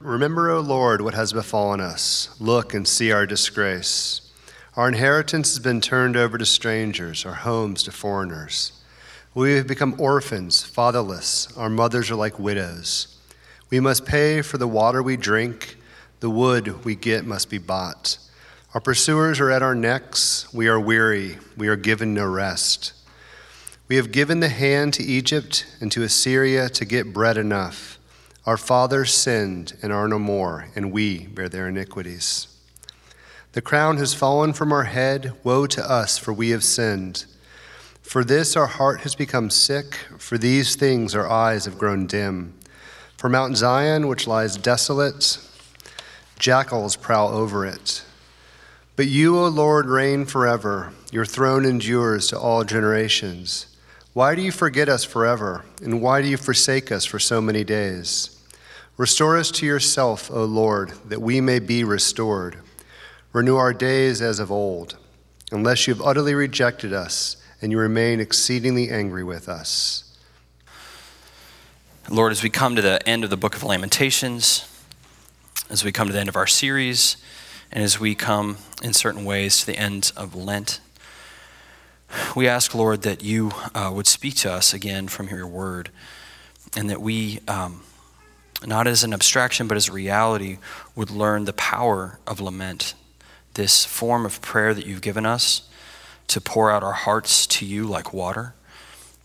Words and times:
Remember, 0.00 0.48
O 0.48 0.60
Lord, 0.60 1.00
what 1.00 1.14
has 1.14 1.32
befallen 1.32 1.80
us. 1.80 2.28
Look 2.38 2.72
and 2.72 2.86
see 2.86 3.10
our 3.10 3.26
disgrace. 3.26 4.20
Our 4.76 4.86
inheritance 4.86 5.48
has 5.48 5.58
been 5.58 5.80
turned 5.80 6.16
over 6.16 6.38
to 6.38 6.46
strangers, 6.46 7.26
our 7.26 7.34
homes 7.34 7.82
to 7.82 7.90
foreigners. 7.90 8.72
We 9.34 9.54
have 9.54 9.66
become 9.66 10.00
orphans, 10.00 10.62
fatherless. 10.62 11.48
Our 11.56 11.68
mothers 11.68 12.12
are 12.12 12.14
like 12.14 12.38
widows. 12.38 13.18
We 13.70 13.80
must 13.80 14.06
pay 14.06 14.40
for 14.40 14.56
the 14.56 14.68
water 14.68 15.02
we 15.02 15.16
drink, 15.16 15.76
the 16.20 16.30
wood 16.30 16.84
we 16.84 16.94
get 16.94 17.26
must 17.26 17.50
be 17.50 17.58
bought. 17.58 18.18
Our 18.74 18.80
pursuers 18.80 19.40
are 19.40 19.50
at 19.50 19.62
our 19.64 19.74
necks. 19.74 20.52
We 20.54 20.68
are 20.68 20.78
weary. 20.78 21.38
We 21.56 21.66
are 21.66 21.76
given 21.76 22.14
no 22.14 22.26
rest. 22.26 22.92
We 23.88 23.96
have 23.96 24.12
given 24.12 24.38
the 24.38 24.48
hand 24.48 24.94
to 24.94 25.02
Egypt 25.02 25.66
and 25.80 25.90
to 25.90 26.04
Assyria 26.04 26.68
to 26.68 26.84
get 26.84 27.12
bread 27.12 27.36
enough. 27.36 27.97
Our 28.48 28.56
fathers 28.56 29.12
sinned 29.12 29.76
and 29.82 29.92
are 29.92 30.08
no 30.08 30.18
more, 30.18 30.68
and 30.74 30.90
we 30.90 31.26
bear 31.26 31.50
their 31.50 31.68
iniquities. 31.68 32.46
The 33.52 33.60
crown 33.60 33.98
has 33.98 34.14
fallen 34.14 34.54
from 34.54 34.72
our 34.72 34.84
head. 34.84 35.34
Woe 35.44 35.66
to 35.66 35.84
us, 35.84 36.16
for 36.16 36.32
we 36.32 36.48
have 36.48 36.64
sinned. 36.64 37.26
For 38.00 38.24
this 38.24 38.56
our 38.56 38.66
heart 38.66 39.02
has 39.02 39.14
become 39.14 39.50
sick. 39.50 39.96
For 40.16 40.38
these 40.38 40.76
things 40.76 41.14
our 41.14 41.28
eyes 41.28 41.66
have 41.66 41.76
grown 41.76 42.06
dim. 42.06 42.54
For 43.18 43.28
Mount 43.28 43.58
Zion, 43.58 44.08
which 44.08 44.26
lies 44.26 44.56
desolate, 44.56 45.38
jackals 46.38 46.96
prowl 46.96 47.28
over 47.28 47.66
it. 47.66 48.02
But 48.96 49.08
you, 49.08 49.38
O 49.38 49.46
Lord, 49.48 49.90
reign 49.90 50.24
forever. 50.24 50.94
Your 51.12 51.26
throne 51.26 51.66
endures 51.66 52.28
to 52.28 52.38
all 52.38 52.64
generations. 52.64 53.66
Why 54.14 54.34
do 54.34 54.40
you 54.40 54.52
forget 54.52 54.88
us 54.88 55.04
forever? 55.04 55.66
And 55.82 56.00
why 56.00 56.22
do 56.22 56.28
you 56.28 56.38
forsake 56.38 56.90
us 56.90 57.04
for 57.04 57.18
so 57.18 57.42
many 57.42 57.62
days? 57.62 58.36
Restore 58.98 59.36
us 59.36 59.52
to 59.52 59.64
yourself, 59.64 60.28
O 60.28 60.44
Lord, 60.44 60.90
that 61.06 61.22
we 61.22 61.40
may 61.40 61.60
be 61.60 61.84
restored. 61.84 62.56
Renew 63.32 63.54
our 63.54 63.72
days 63.72 64.20
as 64.20 64.40
of 64.40 64.50
old, 64.50 64.96
unless 65.52 65.86
you 65.86 65.94
have 65.94 66.04
utterly 66.04 66.34
rejected 66.34 66.92
us 66.92 67.36
and 67.62 67.70
you 67.70 67.78
remain 67.78 68.18
exceedingly 68.18 68.90
angry 68.90 69.22
with 69.22 69.48
us. 69.48 70.18
Lord, 72.10 72.32
as 72.32 72.42
we 72.42 72.50
come 72.50 72.74
to 72.74 72.82
the 72.82 73.08
end 73.08 73.22
of 73.22 73.30
the 73.30 73.36
book 73.36 73.54
of 73.54 73.62
Lamentations, 73.62 74.66
as 75.70 75.84
we 75.84 75.92
come 75.92 76.08
to 76.08 76.12
the 76.12 76.18
end 76.18 76.28
of 76.28 76.34
our 76.34 76.48
series, 76.48 77.18
and 77.70 77.84
as 77.84 78.00
we 78.00 78.16
come 78.16 78.58
in 78.82 78.92
certain 78.92 79.24
ways 79.24 79.60
to 79.60 79.66
the 79.66 79.78
end 79.78 80.10
of 80.16 80.34
Lent, 80.34 80.80
we 82.34 82.48
ask, 82.48 82.74
Lord, 82.74 83.02
that 83.02 83.22
you 83.22 83.52
uh, 83.76 83.92
would 83.94 84.08
speak 84.08 84.34
to 84.36 84.50
us 84.50 84.74
again 84.74 85.06
from 85.06 85.28
your 85.28 85.46
word, 85.46 85.90
and 86.76 86.90
that 86.90 87.00
we. 87.00 87.38
Um, 87.46 87.82
not 88.66 88.86
as 88.86 89.04
an 89.04 89.12
abstraction, 89.12 89.68
but 89.68 89.76
as 89.76 89.88
reality, 89.88 90.58
would 90.96 91.10
learn 91.10 91.44
the 91.44 91.52
power 91.52 92.18
of 92.26 92.40
lament, 92.40 92.94
this 93.54 93.84
form 93.84 94.26
of 94.26 94.42
prayer 94.42 94.74
that 94.74 94.86
you've 94.86 95.00
given 95.00 95.24
us 95.24 95.68
to 96.28 96.40
pour 96.40 96.70
out 96.70 96.82
our 96.82 96.92
hearts 96.92 97.46
to 97.46 97.64
you 97.64 97.84
like 97.86 98.12
water. 98.12 98.54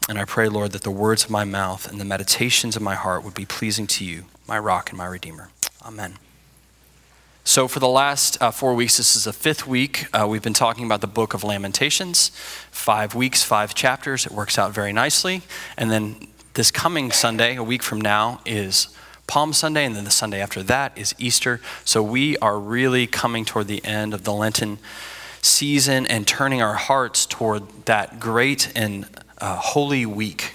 And 0.10 0.20
I 0.20 0.26
pray, 0.26 0.50
Lord, 0.50 0.72
that 0.74 0.84
the 0.84 0.92
words 0.92 1.24
of 1.24 1.30
my 1.30 1.46
mouth 1.46 1.90
and 1.90 2.00
the 2.00 2.06
meditations 2.06 2.76
of 2.76 2.82
my 2.82 2.96
heart 2.96 3.24
would 3.24 3.34
be 3.34 3.46
pleasing 3.46 3.88
to 3.88 4.06
you, 4.06 4.26
my 4.48 4.60
rock 4.60 4.90
and 4.90 4.98
my 4.98 5.06
redeemer. 5.06 5.50
Amen. 5.86 6.16
So, 7.46 7.68
for 7.68 7.80
the 7.80 7.90
last 7.90 8.42
uh, 8.42 8.52
four 8.52 8.74
weeks, 8.74 8.96
this 8.98 9.18
is 9.18 9.26
the 9.26 9.34
fifth 9.34 9.68
week. 9.68 10.06
Uh, 10.14 10.26
we've 10.30 10.42
been 10.42 10.54
talking 10.54 10.86
about 10.86 11.02
the 11.02 11.08
book 11.08 11.34
of 11.34 11.44
Lamentations. 11.44 12.30
Five 12.72 13.16
weeks, 13.16 13.44
five 13.44 13.76
chapters. 13.76 14.26
It 14.26 14.32
works 14.32 14.58
out 14.58 14.72
very 14.74 14.94
nicely. 14.94 15.42
And 15.78 15.92
then 15.92 16.28
this 16.54 16.72
coming 16.72 17.12
Sunday, 17.12 17.58
a 17.58 17.64
week 17.64 17.84
from 17.84 18.00
now, 18.00 18.40
is 18.46 18.88
Palm 19.28 19.54
Sunday, 19.54 19.86
and 19.86 19.96
then 19.96 20.04
the 20.04 20.12
Sunday 20.12 20.42
after 20.42 20.62
that 20.64 20.98
is 20.98 21.16
Easter. 21.18 21.62
So 21.86 22.04
we 22.04 22.38
are 22.38 22.60
really 22.60 23.08
coming 23.08 23.46
toward 23.46 23.68
the 23.68 23.84
end 23.86 24.14
of 24.14 24.24
the 24.24 24.34
Lenten 24.34 24.80
season 25.42 26.06
and 26.08 26.26
turning 26.26 26.62
our 26.62 26.76
hearts 26.76 27.26
toward 27.26 27.64
that 27.86 28.20
great 28.20 28.72
and 28.76 29.08
uh, 29.40 29.58
holy 29.58 30.06
week 30.06 30.54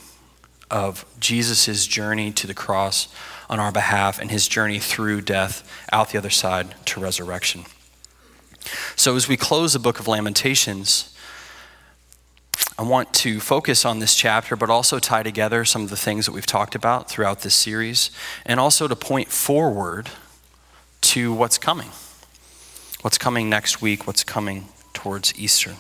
of 0.70 1.04
Jesus' 1.20 1.86
journey 1.86 2.30
to 2.32 2.46
the 2.46 2.54
cross 2.54 3.08
on 3.48 3.58
our 3.58 3.72
behalf 3.72 4.18
and 4.18 4.30
his 4.30 4.48
journey 4.48 4.78
through 4.78 5.22
death 5.22 5.68
out 5.92 6.10
the 6.10 6.18
other 6.18 6.30
side 6.30 6.74
to 6.86 7.00
resurrection. 7.00 7.64
So, 8.96 9.16
as 9.16 9.28
we 9.28 9.36
close 9.36 9.72
the 9.72 9.78
book 9.78 9.98
of 9.98 10.08
Lamentations, 10.08 11.14
I 12.78 12.82
want 12.82 13.12
to 13.14 13.40
focus 13.40 13.84
on 13.84 13.98
this 13.98 14.14
chapter, 14.14 14.54
but 14.54 14.70
also 14.70 15.00
tie 15.00 15.24
together 15.24 15.64
some 15.64 15.82
of 15.82 15.90
the 15.90 15.96
things 15.96 16.26
that 16.26 16.32
we've 16.32 16.46
talked 16.46 16.76
about 16.76 17.10
throughout 17.10 17.40
this 17.40 17.56
series, 17.56 18.12
and 18.46 18.60
also 18.60 18.86
to 18.86 18.94
point 18.94 19.30
forward 19.30 20.10
to 21.00 21.32
what's 21.32 21.58
coming. 21.58 21.88
What's 23.02 23.18
coming 23.18 23.50
next 23.50 23.82
week, 23.82 24.06
what's 24.06 24.22
coming 24.22 24.68
towards 24.92 25.36
Easter. 25.36 25.74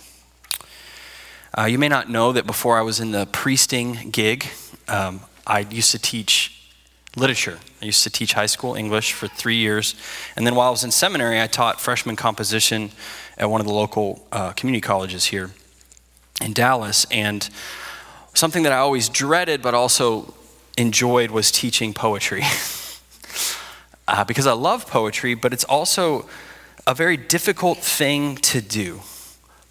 Uh, 1.56 1.66
you 1.66 1.78
may 1.78 1.88
not 1.88 2.10
know 2.10 2.32
that 2.32 2.48
before 2.48 2.76
I 2.76 2.82
was 2.82 2.98
in 2.98 3.12
the 3.12 3.26
priesting 3.26 4.10
gig, 4.10 4.46
um, 4.88 5.20
I 5.46 5.60
used 5.60 5.92
to 5.92 6.00
teach 6.00 6.68
literature. 7.14 7.60
I 7.80 7.84
used 7.84 8.02
to 8.02 8.10
teach 8.10 8.32
high 8.32 8.46
school 8.46 8.74
English 8.74 9.12
for 9.12 9.28
three 9.28 9.56
years. 9.56 9.94
And 10.34 10.44
then 10.44 10.56
while 10.56 10.66
I 10.66 10.70
was 10.72 10.82
in 10.82 10.90
seminary, 10.90 11.40
I 11.40 11.46
taught 11.46 11.80
freshman 11.80 12.16
composition 12.16 12.90
at 13.36 13.48
one 13.48 13.60
of 13.60 13.68
the 13.68 13.72
local 13.72 14.26
uh, 14.32 14.50
community 14.52 14.80
colleges 14.80 15.26
here 15.26 15.50
in 16.42 16.52
Dallas. 16.52 17.06
And 17.10 17.48
something 18.34 18.62
that 18.62 18.72
I 18.72 18.78
always 18.78 19.08
dreaded 19.08 19.62
but 19.62 19.74
also 19.74 20.34
enjoyed 20.76 21.30
was 21.30 21.50
teaching 21.50 21.92
poetry. 21.92 22.42
uh, 24.08 24.24
because 24.24 24.46
I 24.46 24.52
love 24.52 24.86
poetry, 24.86 25.34
but 25.34 25.52
it's 25.52 25.64
also 25.64 26.28
a 26.86 26.94
very 26.94 27.16
difficult 27.16 27.78
thing 27.78 28.36
to 28.36 28.60
do 28.60 29.00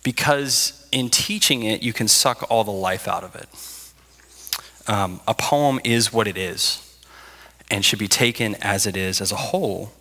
because 0.04 0.88
in 0.92 1.10
teaching 1.10 1.64
it, 1.64 1.82
you 1.82 1.94
can 1.94 2.08
suck 2.08 2.46
all 2.50 2.64
the 2.64 2.72
life 2.72 3.08
out 3.08 3.24
of 3.24 3.36
it. 3.36 3.50
Um, 4.90 5.20
a 5.28 5.34
poem 5.34 5.80
is 5.84 6.14
what 6.14 6.28
it 6.28 6.38
is 6.38 6.84
and 7.70 7.84
should 7.84 8.00
be 8.00 8.08
taken 8.08 8.56
as 8.62 8.88
it 8.88 8.96
is 8.96 9.20
as 9.20 9.32
a 9.32 9.36
whole. 9.36 9.92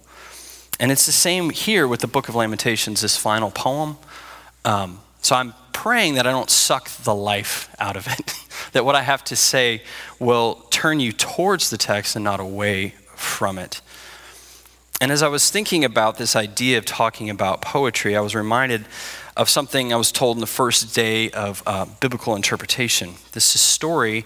And 0.78 0.92
it's 0.92 1.06
the 1.06 1.12
same 1.12 1.50
here 1.50 1.88
with 1.88 2.00
the 2.00 2.06
Book 2.06 2.28
of 2.28 2.34
Lamentations, 2.34 3.00
this 3.00 3.16
final 3.16 3.50
poem. 3.50 3.96
Um, 4.64 5.00
so 5.22 5.34
I'm 5.34 5.54
praying 5.76 6.14
that 6.14 6.26
I 6.26 6.30
don't 6.30 6.48
suck 6.48 6.88
the 6.88 7.14
life 7.14 7.68
out 7.78 7.96
of 7.96 8.06
it, 8.06 8.34
that 8.72 8.86
what 8.86 8.94
I 8.94 9.02
have 9.02 9.22
to 9.24 9.36
say 9.36 9.82
will 10.18 10.54
turn 10.70 11.00
you 11.00 11.12
towards 11.12 11.68
the 11.68 11.76
text 11.76 12.16
and 12.16 12.24
not 12.24 12.40
away 12.40 12.94
from 13.14 13.58
it. 13.58 13.82
And 15.02 15.12
as 15.12 15.22
I 15.22 15.28
was 15.28 15.50
thinking 15.50 15.84
about 15.84 16.16
this 16.16 16.34
idea 16.34 16.78
of 16.78 16.86
talking 16.86 17.28
about 17.28 17.60
poetry, 17.60 18.16
I 18.16 18.20
was 18.20 18.34
reminded 18.34 18.86
of 19.36 19.50
something 19.50 19.92
I 19.92 19.96
was 19.96 20.10
told 20.10 20.38
in 20.38 20.40
the 20.40 20.46
first 20.46 20.94
day 20.94 21.30
of 21.32 21.62
uh, 21.66 21.84
biblical 22.00 22.34
interpretation. 22.34 23.16
This 23.32 23.50
is 23.50 23.56
a 23.56 23.58
story 23.58 24.24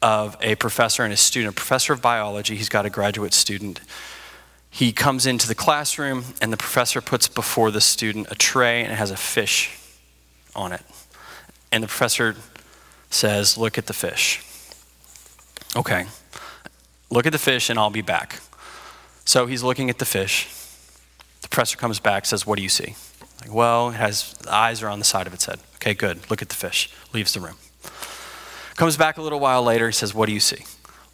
of 0.00 0.36
a 0.40 0.54
professor 0.54 1.02
and 1.02 1.12
a 1.12 1.16
student, 1.16 1.54
a 1.54 1.56
professor 1.56 1.92
of 1.92 2.00
biology. 2.00 2.54
He's 2.54 2.68
got 2.68 2.86
a 2.86 2.90
graduate 2.90 3.34
student. 3.34 3.80
He 4.70 4.92
comes 4.92 5.26
into 5.26 5.48
the 5.48 5.56
classroom, 5.56 6.24
and 6.40 6.52
the 6.52 6.56
professor 6.56 7.00
puts 7.00 7.26
before 7.26 7.72
the 7.72 7.80
student 7.80 8.28
a 8.30 8.36
tray, 8.36 8.84
and 8.84 8.92
it 8.92 8.96
has 8.96 9.10
a 9.10 9.16
fish 9.16 9.80
on 10.54 10.72
it. 10.72 10.82
And 11.72 11.82
the 11.82 11.88
professor 11.88 12.36
says, 13.10 13.58
Look 13.58 13.78
at 13.78 13.86
the 13.86 13.92
fish. 13.92 14.40
Okay, 15.76 16.06
look 17.10 17.26
at 17.26 17.32
the 17.32 17.38
fish 17.38 17.70
and 17.70 17.78
I'll 17.78 17.90
be 17.90 18.02
back. 18.02 18.40
So 19.24 19.46
he's 19.46 19.62
looking 19.62 19.90
at 19.90 19.98
the 19.98 20.04
fish. 20.04 20.48
The 21.42 21.48
professor 21.48 21.76
comes 21.76 21.98
back, 21.98 22.26
says, 22.26 22.46
What 22.46 22.56
do 22.56 22.62
you 22.62 22.68
see? 22.68 22.96
Like, 23.40 23.52
well, 23.52 23.90
it 23.90 23.94
has 23.94 24.34
eyes 24.48 24.82
are 24.82 24.88
on 24.88 24.98
the 24.98 25.04
side 25.04 25.26
of 25.26 25.34
its 25.34 25.46
head. 25.46 25.58
Okay, 25.76 25.94
good. 25.94 26.30
Look 26.30 26.42
at 26.42 26.48
the 26.48 26.54
fish. 26.54 26.90
Leaves 27.12 27.34
the 27.34 27.40
room. 27.40 27.56
Comes 28.76 28.96
back 28.96 29.18
a 29.18 29.22
little 29.22 29.40
while 29.40 29.62
later. 29.62 29.86
He 29.86 29.92
says, 29.92 30.14
What 30.14 30.26
do 30.26 30.32
you 30.32 30.40
see? 30.40 30.64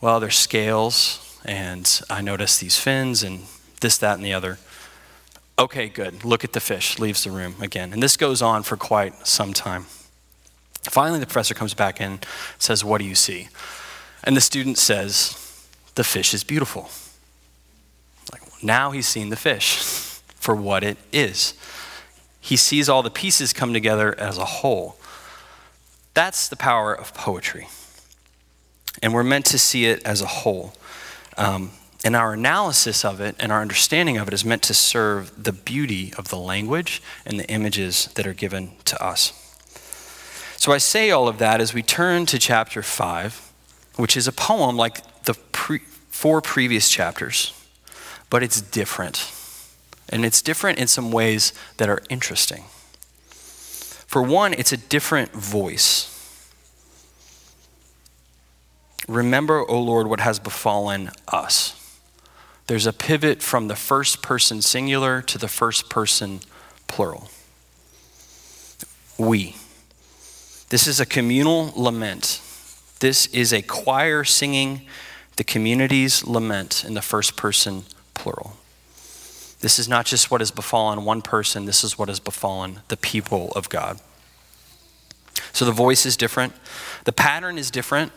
Well, 0.01 0.21
there's 0.21 0.39
scales, 0.39 1.39
and 1.45 2.01
I 2.09 2.21
notice 2.22 2.59
these 2.59 2.78
fins, 2.78 3.22
and 3.22 3.43
this, 3.81 3.99
that, 3.99 4.15
and 4.15 4.25
the 4.25 4.33
other. 4.33 4.59
Okay, 5.60 5.91
good. 5.91 6.24
Look 6.24 6.42
at 6.42 6.54
the 6.54 6.60
fish. 6.60 6.98
Leaves 6.98 7.22
the 7.22 7.30
room 7.30 7.57
again. 7.60 7.92
And 7.92 8.03
this 8.03 8.16
goes 8.16 8.41
on 8.41 8.62
for 8.62 8.78
quite 8.78 9.27
some 9.27 9.53
time. 9.53 9.84
Finally, 10.84 11.21
the 11.21 11.27
professor 11.27 11.53
comes 11.53 11.74
back 11.74 12.01
in, 12.01 12.21
says, 12.59 12.83
What 12.83 12.97
do 12.97 13.04
you 13.04 13.15
see? 13.15 13.48
And 14.24 14.34
the 14.34 14.41
student 14.41 14.78
says, 14.78 15.36
The 15.97 16.03
fish 16.03 16.33
is 16.33 16.45
beautiful. 16.45 16.89
Like, 18.33 18.41
now 18.62 18.91
he's 18.92 19.07
seen 19.07 19.28
the 19.28 19.36
fish 19.36 19.77
for 20.36 20.57
what 20.57 20.83
it 20.83 20.97
is. 21.12 21.53
He 22.41 22.56
sees 22.56 22.89
all 22.89 23.03
the 23.03 23.10
pieces 23.10 23.53
come 23.53 23.74
together 23.74 24.18
as 24.18 24.39
a 24.39 24.47
whole. 24.47 24.97
That's 26.15 26.48
the 26.48 26.56
power 26.56 26.95
of 26.95 27.13
poetry. 27.13 27.68
And 29.03 29.13
we're 29.13 29.24
meant 29.24 29.45
to 29.47 29.59
see 29.59 29.84
it 29.84 30.03
as 30.06 30.22
a 30.22 30.27
whole. 30.27 30.72
Um, 31.36 31.72
and 32.05 32.17
our 32.17 32.33
analysis 32.33 33.05
of 33.05 33.21
it 33.21 33.37
and 33.39 33.53
our 33.53 33.61
understanding 33.61 34.17
of 34.17 34.29
it 34.29 34.35
is 34.35 34.45
meant 34.45 34.63
to 34.63 34.75
serve 34.75 35.43
the 35.43 35.53
beauty 35.53 36.13
of 36.17 36.29
the 36.29 36.39
language 36.39 37.03
and 37.27 37.39
the 37.39 37.49
images 37.51 38.07
that 38.15 38.27
are 38.27 38.33
given 38.33 38.73
to 38.87 39.03
us. 39.03 39.33
So 40.57 40.73
I 40.73 40.79
say 40.79 41.11
all 41.11 41.29
of 41.29 41.39
that 41.39 41.61
as 41.61 41.75
we 41.75 41.83
turn 41.83 42.27
to 42.27 42.39
chapter 42.39 42.83
5, 42.83 43.53
which 43.97 44.17
is 44.17 44.27
a 44.27 44.33
poem 44.33 44.77
like 44.77 45.23
the 45.25 45.35
pre- 45.53 45.81
four 46.09 46.41
previous 46.41 46.91
chapters, 46.91 47.53
but 48.29 48.43
it's 48.43 48.61
different. 48.61 49.33
And 50.09 50.25
it's 50.25 50.43
different 50.43 50.79
in 50.79 50.87
some 50.87 51.13
ways 51.13 51.53
that 51.77 51.89
are 51.89 52.03
interesting. 52.09 52.65
For 54.07 54.23
one, 54.23 54.55
it's 54.55 54.73
a 54.73 54.77
different 54.77 55.33
voice. 55.33 56.07
Remember, 59.07 59.69
O 59.69 59.81
Lord, 59.81 60.09
what 60.09 60.21
has 60.21 60.39
befallen 60.39 61.11
us. 61.29 61.79
There's 62.71 62.87
a 62.87 62.93
pivot 62.93 63.43
from 63.43 63.67
the 63.67 63.75
first 63.75 64.22
person 64.22 64.63
singular 64.63 65.22
to 65.22 65.39
the 65.39 65.49
first 65.49 65.91
person 65.91 66.39
plural. 66.87 67.28
We. 69.19 69.57
This 70.69 70.87
is 70.87 71.01
a 71.01 71.05
communal 71.05 71.72
lament. 71.75 72.41
This 73.01 73.27
is 73.27 73.53
a 73.53 73.61
choir 73.61 74.22
singing 74.22 74.83
the 75.34 75.43
community's 75.43 76.22
lament 76.22 76.84
in 76.84 76.95
the 76.95 77.03
first 77.03 77.37
person 77.37 77.87
plural. 78.15 78.57
This 79.59 79.81
is 79.81 79.89
not 79.89 80.07
just 80.07 80.31
what 80.31 80.41
has 80.41 80.53
befallen 80.53 81.05
one 81.05 81.23
person, 81.23 81.65
this 81.65 81.83
is 81.83 81.99
what 81.99 82.09
has 82.09 82.21
befallen 82.21 82.83
the 82.87 82.97
people 82.97 83.51
of 83.57 83.69
God. 83.69 83.99
So 85.53 85.65
the 85.65 85.73
voice 85.73 86.07
is 86.07 86.16
different, 86.16 86.53
the 87.03 87.13
pattern 87.13 87.59
is 87.59 87.69
different. 87.73 88.13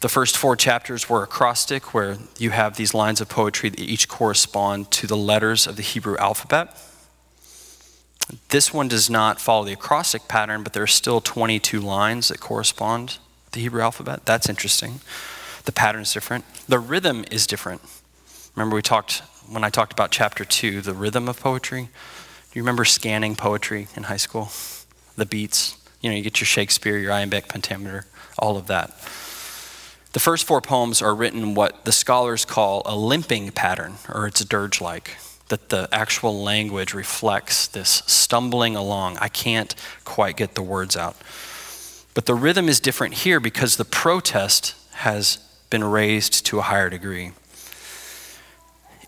The 0.00 0.08
first 0.08 0.36
four 0.36 0.54
chapters 0.54 1.08
were 1.08 1.24
acrostic, 1.24 1.92
where 1.92 2.18
you 2.38 2.50
have 2.50 2.76
these 2.76 2.94
lines 2.94 3.20
of 3.20 3.28
poetry 3.28 3.68
that 3.68 3.80
each 3.80 4.08
correspond 4.08 4.92
to 4.92 5.08
the 5.08 5.16
letters 5.16 5.66
of 5.66 5.74
the 5.74 5.82
Hebrew 5.82 6.16
alphabet. 6.18 6.76
This 8.50 8.72
one 8.72 8.86
does 8.86 9.10
not 9.10 9.40
follow 9.40 9.64
the 9.64 9.72
acrostic 9.72 10.28
pattern, 10.28 10.62
but 10.62 10.72
there 10.72 10.84
are 10.84 10.86
still 10.86 11.20
22 11.20 11.80
lines 11.80 12.28
that 12.28 12.38
correspond 12.38 13.08
to 13.08 13.52
the 13.52 13.60
Hebrew 13.60 13.82
alphabet. 13.82 14.24
That's 14.24 14.48
interesting. 14.48 15.00
The 15.64 15.72
pattern 15.72 16.02
is 16.02 16.12
different. 16.12 16.44
The 16.68 16.78
rhythm 16.78 17.24
is 17.30 17.46
different. 17.46 17.80
Remember, 18.54 18.76
we 18.76 18.82
talked, 18.82 19.22
when 19.48 19.64
I 19.64 19.70
talked 19.70 19.92
about 19.92 20.12
chapter 20.12 20.44
two, 20.44 20.80
the 20.80 20.94
rhythm 20.94 21.28
of 21.28 21.40
poetry? 21.40 21.82
Do 21.82 22.58
you 22.58 22.62
remember 22.62 22.84
scanning 22.84 23.34
poetry 23.34 23.88
in 23.96 24.04
high 24.04 24.16
school? 24.16 24.50
The 25.16 25.26
beats? 25.26 25.76
You 26.00 26.10
know, 26.10 26.16
you 26.16 26.22
get 26.22 26.40
your 26.40 26.46
Shakespeare, 26.46 26.98
your 26.98 27.12
iambic 27.12 27.48
pentameter, 27.48 28.06
all 28.38 28.56
of 28.56 28.68
that. 28.68 28.90
The 30.18 30.24
first 30.24 30.46
four 30.46 30.60
poems 30.60 31.00
are 31.00 31.14
written 31.14 31.54
what 31.54 31.84
the 31.84 31.92
scholars 31.92 32.44
call 32.44 32.82
a 32.84 32.96
limping 32.96 33.52
pattern, 33.52 33.98
or 34.08 34.26
it's 34.26 34.44
dirge 34.44 34.80
like 34.80 35.16
that 35.46 35.68
the 35.68 35.88
actual 35.92 36.42
language 36.42 36.92
reflects 36.92 37.68
this 37.68 38.02
stumbling 38.04 38.74
along. 38.74 39.18
I 39.18 39.28
can't 39.28 39.72
quite 40.04 40.36
get 40.36 40.56
the 40.56 40.62
words 40.62 40.96
out. 40.96 41.14
But 42.14 42.26
the 42.26 42.34
rhythm 42.34 42.68
is 42.68 42.80
different 42.80 43.14
here 43.14 43.38
because 43.38 43.76
the 43.76 43.84
protest 43.84 44.74
has 44.94 45.38
been 45.70 45.84
raised 45.84 46.44
to 46.46 46.58
a 46.58 46.62
higher 46.62 46.90
degree. 46.90 47.30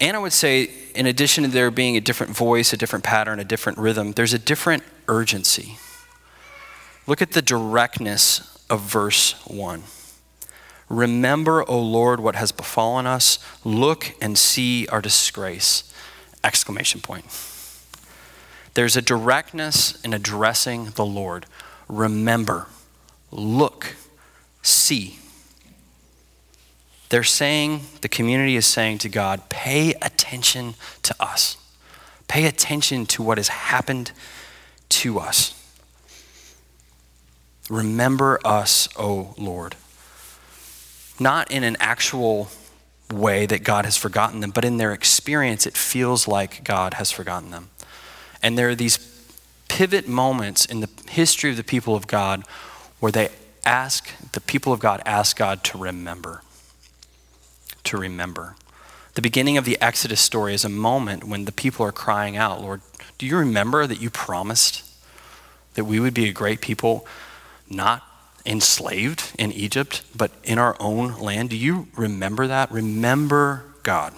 And 0.00 0.16
I 0.16 0.20
would 0.20 0.32
say, 0.32 0.70
in 0.94 1.06
addition 1.06 1.42
to 1.42 1.50
there 1.50 1.72
being 1.72 1.96
a 1.96 2.00
different 2.00 2.36
voice, 2.36 2.72
a 2.72 2.76
different 2.76 3.04
pattern, 3.04 3.40
a 3.40 3.44
different 3.44 3.78
rhythm, 3.78 4.12
there's 4.12 4.32
a 4.32 4.38
different 4.38 4.84
urgency. 5.08 5.76
Look 7.08 7.20
at 7.20 7.32
the 7.32 7.42
directness 7.42 8.64
of 8.70 8.82
verse 8.82 9.32
1. 9.48 9.82
Remember, 10.90 11.64
O 11.70 11.80
Lord, 11.80 12.18
what 12.18 12.34
has 12.34 12.50
befallen 12.50 13.06
us. 13.06 13.38
Look 13.64 14.12
and 14.20 14.36
see 14.36 14.88
our 14.88 15.00
disgrace. 15.00 15.84
Exclamation 16.42 17.00
point. 17.00 17.24
There's 18.74 18.96
a 18.96 19.02
directness 19.02 20.00
in 20.02 20.12
addressing 20.12 20.86
the 20.96 21.04
Lord. 21.06 21.46
Remember, 21.88 22.66
look, 23.30 23.94
see. 24.62 25.20
They're 27.08 27.22
saying, 27.22 27.82
the 28.00 28.08
community 28.08 28.56
is 28.56 28.66
saying 28.66 28.98
to 28.98 29.08
God, 29.08 29.48
pay 29.48 29.94
attention 30.02 30.74
to 31.02 31.14
us. 31.20 31.56
Pay 32.26 32.46
attention 32.46 33.06
to 33.06 33.22
what 33.22 33.38
has 33.38 33.48
happened 33.48 34.10
to 34.88 35.20
us. 35.20 35.54
Remember 37.68 38.40
us, 38.44 38.88
O 38.96 39.34
Lord. 39.38 39.76
Not 41.20 41.50
in 41.50 41.62
an 41.62 41.76
actual 41.78 42.48
way 43.12 43.46
that 43.46 43.62
God 43.62 43.84
has 43.84 43.96
forgotten 43.96 44.40
them, 44.40 44.50
but 44.50 44.64
in 44.64 44.78
their 44.78 44.92
experience, 44.92 45.66
it 45.66 45.76
feels 45.76 46.26
like 46.26 46.64
God 46.64 46.94
has 46.94 47.10
forgotten 47.10 47.50
them. 47.50 47.68
And 48.42 48.56
there 48.56 48.70
are 48.70 48.74
these 48.74 48.98
pivot 49.68 50.08
moments 50.08 50.64
in 50.64 50.80
the 50.80 50.88
history 51.10 51.50
of 51.50 51.56
the 51.56 51.64
people 51.64 51.94
of 51.94 52.06
God 52.06 52.44
where 52.98 53.12
they 53.12 53.28
ask, 53.64 54.10
the 54.32 54.40
people 54.40 54.72
of 54.72 54.80
God 54.80 55.02
ask 55.04 55.36
God 55.36 55.62
to 55.64 55.78
remember. 55.78 56.42
To 57.84 57.96
remember. 57.96 58.56
The 59.14 59.22
beginning 59.22 59.58
of 59.58 59.64
the 59.64 59.80
Exodus 59.80 60.20
story 60.20 60.54
is 60.54 60.64
a 60.64 60.68
moment 60.68 61.24
when 61.24 61.44
the 61.44 61.52
people 61.52 61.84
are 61.84 61.92
crying 61.92 62.36
out, 62.36 62.60
Lord, 62.60 62.80
do 63.18 63.26
you 63.26 63.36
remember 63.36 63.86
that 63.86 64.00
you 64.00 64.08
promised 64.08 64.84
that 65.74 65.84
we 65.84 66.00
would 66.00 66.14
be 66.14 66.28
a 66.28 66.32
great 66.32 66.60
people, 66.60 67.06
not 67.68 68.02
enslaved 68.46 69.32
in 69.38 69.52
Egypt, 69.52 70.02
but 70.16 70.30
in 70.42 70.58
our 70.58 70.76
own 70.80 71.18
land. 71.18 71.50
Do 71.50 71.56
you 71.56 71.88
remember 71.96 72.46
that? 72.46 72.70
Remember 72.70 73.64
God. 73.82 74.14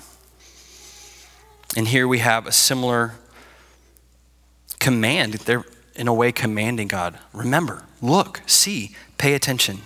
And 1.77 1.89
here 1.89 2.07
we 2.07 2.19
have 2.19 2.47
a 2.47 2.53
similar 2.53 3.15
command. 4.79 5.35
They're, 5.35 5.65
in 5.95 6.09
a 6.09 6.15
way, 6.15 6.33
commanding 6.33 6.89
God 6.89 7.19
remember, 7.33 7.85
look, 8.01 8.43
see, 8.47 8.95
pay 9.19 9.35
attention. 9.35 9.79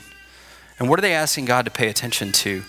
And 0.78 0.88
what 0.88 0.98
are 0.98 1.02
they 1.02 1.14
asking 1.14 1.46
God 1.46 1.64
to 1.64 1.70
pay 1.70 1.88
attention 1.88 2.32
to? 2.32 2.62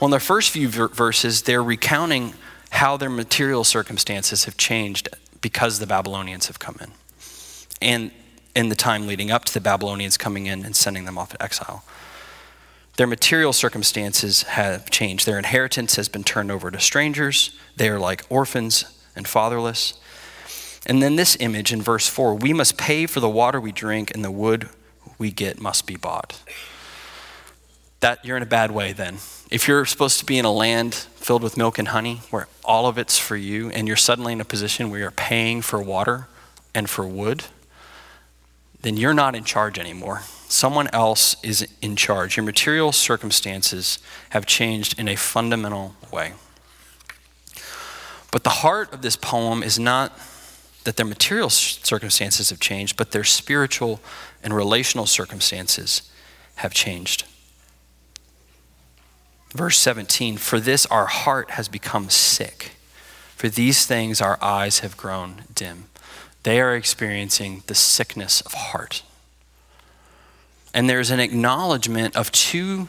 Well, 0.00 0.06
in 0.06 0.10
their 0.10 0.20
first 0.20 0.50
few 0.50 0.68
verses, 0.68 1.42
they're 1.42 1.62
recounting 1.62 2.34
how 2.70 2.96
their 2.96 3.10
material 3.10 3.64
circumstances 3.64 4.44
have 4.44 4.56
changed 4.56 5.08
because 5.40 5.78
the 5.78 5.86
Babylonians 5.86 6.46
have 6.46 6.58
come 6.58 6.76
in. 6.80 6.90
And 7.80 8.10
in 8.56 8.70
the 8.70 8.74
time 8.74 9.06
leading 9.06 9.30
up 9.30 9.44
to 9.44 9.54
the 9.54 9.60
Babylonians 9.60 10.16
coming 10.16 10.46
in 10.46 10.64
and 10.64 10.74
sending 10.74 11.04
them 11.04 11.18
off 11.18 11.28
to 11.28 11.42
exile. 11.42 11.84
Their 12.96 13.06
material 13.06 13.52
circumstances 13.52 14.44
have 14.44 14.88
changed. 14.88 15.26
Their 15.26 15.36
inheritance 15.36 15.96
has 15.96 16.08
been 16.08 16.24
turned 16.24 16.50
over 16.50 16.70
to 16.70 16.80
strangers. 16.80 17.50
They 17.76 17.90
are 17.90 17.98
like 17.98 18.24
orphans 18.30 18.86
and 19.14 19.28
fatherless. 19.28 20.00
And 20.86 21.02
then 21.02 21.16
this 21.16 21.36
image 21.38 21.70
in 21.70 21.82
verse 21.82 22.08
4 22.08 22.34
we 22.34 22.54
must 22.54 22.78
pay 22.78 23.04
for 23.04 23.20
the 23.20 23.28
water 23.28 23.60
we 23.60 23.72
drink, 23.72 24.14
and 24.14 24.24
the 24.24 24.30
wood 24.30 24.70
we 25.18 25.30
get 25.30 25.60
must 25.60 25.86
be 25.86 25.96
bought. 25.96 26.42
That 28.00 28.24
you're 28.24 28.38
in 28.38 28.42
a 28.42 28.46
bad 28.46 28.70
way 28.70 28.92
then. 28.92 29.16
If 29.50 29.68
you're 29.68 29.84
supposed 29.84 30.18
to 30.20 30.24
be 30.24 30.38
in 30.38 30.46
a 30.46 30.52
land 30.52 30.94
filled 30.94 31.42
with 31.42 31.58
milk 31.58 31.78
and 31.78 31.88
honey, 31.88 32.22
where 32.30 32.48
all 32.64 32.86
of 32.86 32.96
it's 32.96 33.18
for 33.18 33.36
you, 33.36 33.68
and 33.70 33.86
you're 33.86 33.96
suddenly 33.98 34.32
in 34.32 34.40
a 34.40 34.44
position 34.44 34.90
where 34.90 35.00
you're 35.00 35.10
paying 35.10 35.60
for 35.60 35.82
water 35.82 36.28
and 36.74 36.88
for 36.88 37.06
wood, 37.06 37.44
then 38.86 38.96
you're 38.96 39.12
not 39.12 39.34
in 39.34 39.42
charge 39.42 39.80
anymore. 39.80 40.22
Someone 40.46 40.88
else 40.92 41.34
is 41.42 41.66
in 41.82 41.96
charge. 41.96 42.36
Your 42.36 42.46
material 42.46 42.92
circumstances 42.92 43.98
have 44.30 44.46
changed 44.46 44.96
in 44.96 45.08
a 45.08 45.16
fundamental 45.16 45.96
way. 46.12 46.34
But 48.30 48.44
the 48.44 48.50
heart 48.50 48.92
of 48.94 49.02
this 49.02 49.16
poem 49.16 49.64
is 49.64 49.76
not 49.76 50.16
that 50.84 50.96
their 50.96 51.04
material 51.04 51.50
circumstances 51.50 52.50
have 52.50 52.60
changed, 52.60 52.96
but 52.96 53.10
their 53.10 53.24
spiritual 53.24 54.00
and 54.40 54.54
relational 54.54 55.06
circumstances 55.06 56.08
have 56.56 56.72
changed. 56.72 57.24
Verse 59.52 59.78
17 59.78 60.36
For 60.36 60.60
this 60.60 60.86
our 60.86 61.06
heart 61.06 61.50
has 61.50 61.66
become 61.66 62.08
sick, 62.08 62.76
for 63.34 63.48
these 63.48 63.84
things 63.84 64.20
our 64.20 64.38
eyes 64.40 64.78
have 64.78 64.96
grown 64.96 65.42
dim 65.52 65.86
they 66.46 66.60
are 66.60 66.76
experiencing 66.76 67.64
the 67.66 67.74
sickness 67.74 68.40
of 68.40 68.52
heart. 68.52 69.02
And 70.72 70.88
there's 70.88 71.10
an 71.10 71.18
acknowledgement 71.18 72.14
of 72.14 72.30
two 72.30 72.86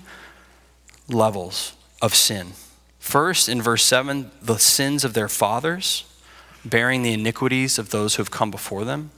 levels 1.10 1.74
of 2.00 2.14
sin. 2.14 2.52
First, 3.00 3.50
in 3.50 3.60
verse 3.60 3.84
7, 3.84 4.30
the 4.44 4.60
sins 4.60 5.04
of 5.04 5.16
their 5.16 5.28
fathers, 5.28 6.04
bearing 6.64 7.02
the 7.02 7.14
iniquities 7.14 7.80
of 7.80 7.90
those 7.90 8.14
who 8.14 8.22
have 8.22 8.30
come 8.30 8.52
before 8.52 8.86
them. 8.86 9.10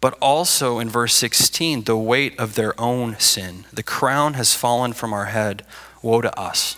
But 0.00 0.18
also 0.20 0.80
in 0.80 0.90
verse 0.90 1.14
16, 1.14 1.84
the 1.84 1.96
weight 1.96 2.36
of 2.40 2.56
their 2.56 2.74
own 2.80 3.16
sin. 3.20 3.66
The 3.72 3.84
crown 3.84 4.34
has 4.34 4.56
fallen 4.56 4.94
from 4.94 5.12
our 5.12 5.26
head. 5.26 5.64
Woe 6.02 6.22
to 6.22 6.36
us, 6.36 6.76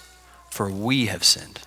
for 0.51 0.71
we 0.71 1.07
have 1.07 1.25
sinned. 1.25 1.61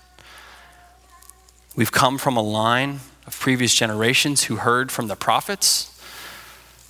We've 1.75 1.91
come 1.91 2.19
from 2.19 2.37
a 2.37 2.43
line 2.43 2.99
of 3.27 3.37
previous 3.37 3.75
generations 3.75 4.45
who 4.45 4.55
heard 4.55 4.91
from 4.91 5.07
the 5.07 5.15
prophets 5.15 5.93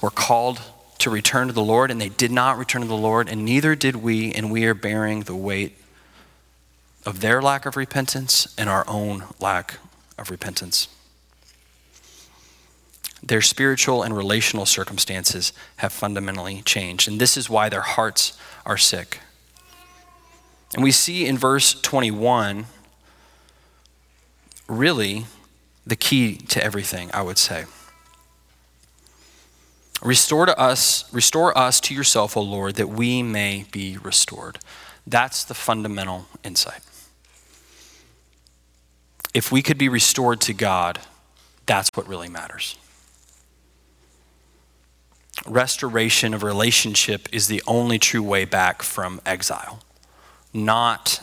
were 0.02 0.12
called 0.12 0.62
to 1.00 1.10
return 1.10 1.48
to 1.48 1.54
the 1.54 1.64
Lord, 1.64 1.92
and 1.92 2.00
they 2.00 2.10
did 2.10 2.32
not 2.32 2.58
return 2.58 2.84
to 2.84 2.88
the 2.88 2.96
Lord, 2.96 3.28
and 3.28 3.44
neither 3.44 3.76
did 3.76 3.98
we, 3.98 4.32
and 4.32 4.52
we 4.52 4.66
are 4.66 4.74
bearing 4.74 5.24
the 5.24 5.36
weight 5.36 5.76
of 7.06 7.22
their 7.22 7.42
lack 7.42 7.66
of 7.66 7.76
repentance 7.76 8.54
and 8.58 8.70
our 8.70 8.86
own 8.88 9.24
lack 9.40 9.80
of 10.18 10.30
repentance. 10.30 10.88
Their 13.24 13.42
spiritual 13.42 14.04
and 14.04 14.16
relational 14.16 14.66
circumstances 14.66 15.54
have 15.78 15.92
fundamentally 15.92 16.62
changed, 16.62 17.08
and 17.08 17.20
this 17.20 17.36
is 17.36 17.50
why 17.50 17.68
their 17.68 17.82
hearts 17.82 18.38
are 18.66 18.78
sick. 18.78 19.20
And 20.76 20.84
we 20.84 20.92
see 20.92 21.26
in 21.26 21.38
verse 21.38 21.74
21 21.82 22.66
really 24.68 25.26
the 25.88 25.96
key 25.96 26.36
to 26.36 26.64
everything, 26.64 27.10
I 27.14 27.22
would 27.22 27.38
say. 27.38 27.66
Restore 30.02 30.46
to 30.46 30.60
us, 30.60 31.12
restore 31.14 31.58
us 31.58 31.80
to 31.82 31.96
yourself, 31.96 32.38
O 32.38 32.42
Lord, 32.42 32.76
that 32.76 32.90
we 32.90 33.24
may 33.24 33.66
be 33.72 33.98
restored. 33.98 34.60
That's 35.08 35.44
the 35.44 35.54
fundamental 35.54 36.28
insight. 36.44 36.82
If 39.34 39.52
we 39.52 39.62
could 39.62 39.78
be 39.78 39.90
restored 39.90 40.42
to 40.42 40.54
God, 40.54 41.00
that's 41.66 41.90
what 41.96 42.08
really 42.08 42.30
matters. 42.30 42.78
Restoration 45.46 46.34
of 46.34 46.44
relationship 46.44 47.30
is 47.32 47.48
the 47.48 47.64
only 47.66 47.98
true 47.98 48.24
way 48.24 48.46
back 48.46 48.82
from 48.82 49.22
exile, 49.26 49.80
not 50.54 51.22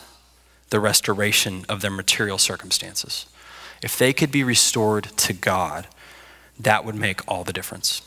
the 0.69 0.79
restoration 0.79 1.65
of 1.69 1.81
their 1.81 1.91
material 1.91 2.37
circumstances. 2.37 3.27
If 3.85 3.99
they 3.99 4.13
could 4.13 4.31
be 4.31 4.43
restored 4.43 5.03
to 5.17 5.31
God, 5.31 5.85
that 6.59 6.83
would 6.83 6.95
make 6.95 7.21
all 7.27 7.43
the 7.43 7.53
difference. 7.53 8.01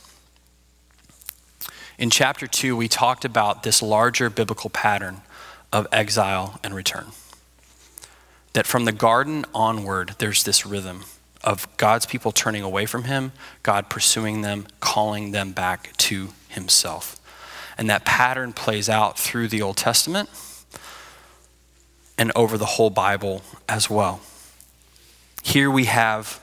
In 1.98 2.10
chapter 2.10 2.48
2, 2.48 2.76
we 2.76 2.88
talked 2.88 3.24
about 3.24 3.62
this 3.62 3.80
larger 3.80 4.28
biblical 4.28 4.70
pattern 4.70 5.22
of 5.72 5.86
exile 5.92 6.58
and 6.64 6.74
return. 6.74 7.06
That 8.54 8.66
from 8.66 8.86
the 8.86 8.92
garden 8.92 9.44
onward, 9.54 10.16
there's 10.18 10.42
this 10.42 10.66
rhythm 10.66 11.04
of 11.44 11.68
God's 11.76 12.06
people 12.06 12.32
turning 12.32 12.64
away 12.64 12.84
from 12.84 13.04
Him, 13.04 13.30
God 13.62 13.88
pursuing 13.88 14.42
them, 14.42 14.66
calling 14.80 15.30
them 15.30 15.52
back 15.52 15.96
to 15.98 16.30
Himself. 16.48 17.20
And 17.78 17.88
that 17.88 18.04
pattern 18.04 18.52
plays 18.52 18.88
out 18.88 19.16
through 19.16 19.46
the 19.46 19.62
Old 19.62 19.76
Testament 19.76 20.28
and 22.18 22.32
over 22.34 22.58
the 22.58 22.66
whole 22.66 22.90
Bible 22.90 23.42
as 23.68 23.88
well. 23.88 24.20
Here 25.42 25.70
we 25.70 25.84
have 25.86 26.42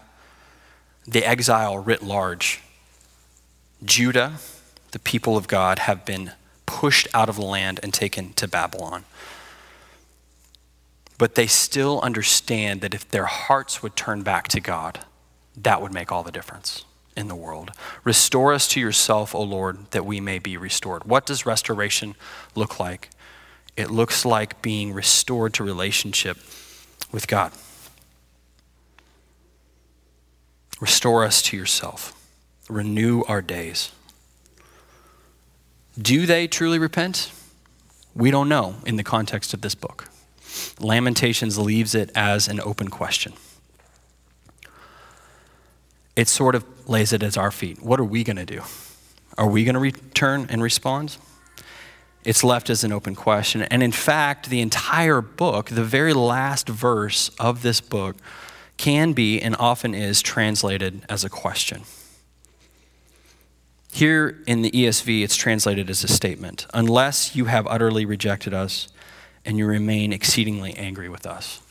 the 1.07 1.23
exile 1.23 1.77
writ 1.77 2.01
large. 2.01 2.61
Judah 3.83 4.39
the 4.95 4.99
people 4.99 5.35
of 5.35 5.49
God 5.49 5.79
have 5.79 6.05
been 6.05 6.31
pushed 6.65 7.05
out 7.13 7.27
of 7.27 7.35
the 7.35 7.41
land 7.41 7.81
and 7.83 7.93
taken 7.93 8.31
to 8.35 8.47
Babylon. 8.47 9.03
But 11.17 11.35
they 11.35 11.47
still 11.47 11.99
understand 11.99 12.79
that 12.79 12.93
if 12.93 13.09
their 13.09 13.25
hearts 13.25 13.83
would 13.83 13.97
turn 13.97 14.21
back 14.21 14.47
to 14.47 14.61
God, 14.61 14.99
that 15.57 15.81
would 15.81 15.93
make 15.93 16.13
all 16.13 16.23
the 16.23 16.31
difference 16.31 16.85
in 17.17 17.27
the 17.27 17.35
world. 17.35 17.71
Restore 18.05 18.53
us 18.53 18.69
to 18.69 18.79
yourself, 18.79 19.35
O 19.35 19.41
Lord, 19.41 19.91
that 19.91 20.05
we 20.05 20.21
may 20.21 20.39
be 20.39 20.55
restored. 20.55 21.03
What 21.03 21.25
does 21.25 21.45
restoration 21.45 22.15
look 22.55 22.79
like? 22.79 23.09
It 23.75 23.91
looks 23.91 24.23
like 24.23 24.61
being 24.61 24.93
restored 24.93 25.53
to 25.55 25.63
relationship 25.65 26.37
with 27.11 27.27
God. 27.27 27.51
Restore 30.85 31.23
us 31.23 31.41
to 31.41 31.57
yourself. 31.57 32.13
Renew 32.69 33.23
our 33.23 33.41
days. 33.41 33.91
Do 35.99 36.27
they 36.27 36.45
truly 36.45 36.77
repent? 36.77 37.31
We 38.13 38.29
don't 38.29 38.47
know 38.47 38.75
in 38.85 38.95
the 38.95 39.03
context 39.03 39.55
of 39.55 39.61
this 39.61 39.73
book. 39.73 40.09
Lamentations 40.79 41.57
leaves 41.57 41.95
it 41.95 42.11
as 42.13 42.47
an 42.47 42.59
open 42.59 42.89
question. 42.89 43.33
It 46.15 46.27
sort 46.27 46.53
of 46.53 46.63
lays 46.87 47.11
it 47.11 47.23
at 47.23 47.35
our 47.35 47.49
feet. 47.49 47.81
What 47.81 47.99
are 47.99 48.03
we 48.03 48.23
going 48.23 48.37
to 48.37 48.45
do? 48.45 48.61
Are 49.39 49.49
we 49.49 49.63
going 49.63 49.73
to 49.73 49.79
return 49.79 50.45
and 50.51 50.61
respond? 50.61 51.17
It's 52.23 52.43
left 52.43 52.69
as 52.69 52.83
an 52.83 52.91
open 52.91 53.15
question. 53.15 53.63
And 53.63 53.81
in 53.81 53.91
fact, 53.91 54.51
the 54.51 54.61
entire 54.61 55.21
book, 55.21 55.71
the 55.71 55.83
very 55.83 56.13
last 56.13 56.69
verse 56.69 57.29
of 57.39 57.63
this 57.63 57.81
book, 57.81 58.17
can 58.77 59.13
be 59.13 59.41
and 59.41 59.55
often 59.57 59.93
is 59.93 60.21
translated 60.21 61.03
as 61.09 61.23
a 61.23 61.29
question. 61.29 61.83
Here 63.91 64.43
in 64.45 64.61
the 64.61 64.71
ESV, 64.71 65.23
it's 65.23 65.37
translated 65.37 65.89
as 65.89 66.03
a 66.03 66.09
statement 66.09 66.67
Unless 66.73 67.35
you 67.35 67.45
have 67.45 67.65
utterly 67.67 68.05
rejected 68.05 68.53
us 68.53 68.89
and 69.45 69.57
you 69.57 69.65
remain 69.65 70.11
exceedingly 70.11 70.73
angry 70.73 71.07
with 71.07 71.25
us. 71.25 71.61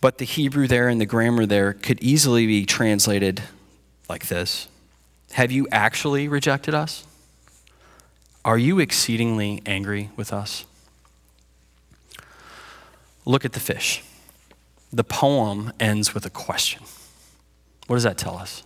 But 0.00 0.18
the 0.18 0.24
Hebrew 0.24 0.68
there 0.68 0.88
and 0.88 1.00
the 1.00 1.06
grammar 1.06 1.46
there 1.46 1.72
could 1.72 2.00
easily 2.00 2.46
be 2.46 2.64
translated 2.66 3.42
like 4.08 4.28
this 4.28 4.68
Have 5.32 5.50
you 5.50 5.66
actually 5.72 6.28
rejected 6.28 6.74
us? 6.74 7.04
Are 8.44 8.58
you 8.58 8.78
exceedingly 8.78 9.62
angry 9.66 10.10
with 10.14 10.32
us? 10.32 10.64
Look 13.24 13.44
at 13.44 13.54
the 13.54 13.60
fish. 13.60 14.04
The 14.92 15.04
poem 15.04 15.72
ends 15.78 16.14
with 16.14 16.24
a 16.26 16.30
question. 16.30 16.82
What 17.86 17.96
does 17.96 18.02
that 18.04 18.18
tell 18.18 18.36
us? 18.36 18.62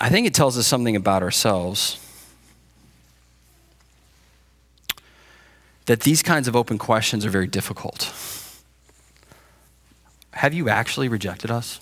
I 0.00 0.08
think 0.08 0.26
it 0.26 0.34
tells 0.34 0.56
us 0.56 0.66
something 0.66 0.96
about 0.96 1.22
ourselves. 1.22 1.98
That 5.86 6.00
these 6.00 6.22
kinds 6.22 6.48
of 6.48 6.54
open 6.54 6.78
questions 6.78 7.24
are 7.24 7.30
very 7.30 7.46
difficult. 7.46 8.12
Have 10.32 10.54
you 10.54 10.68
actually 10.68 11.08
rejected 11.08 11.50
us? 11.50 11.80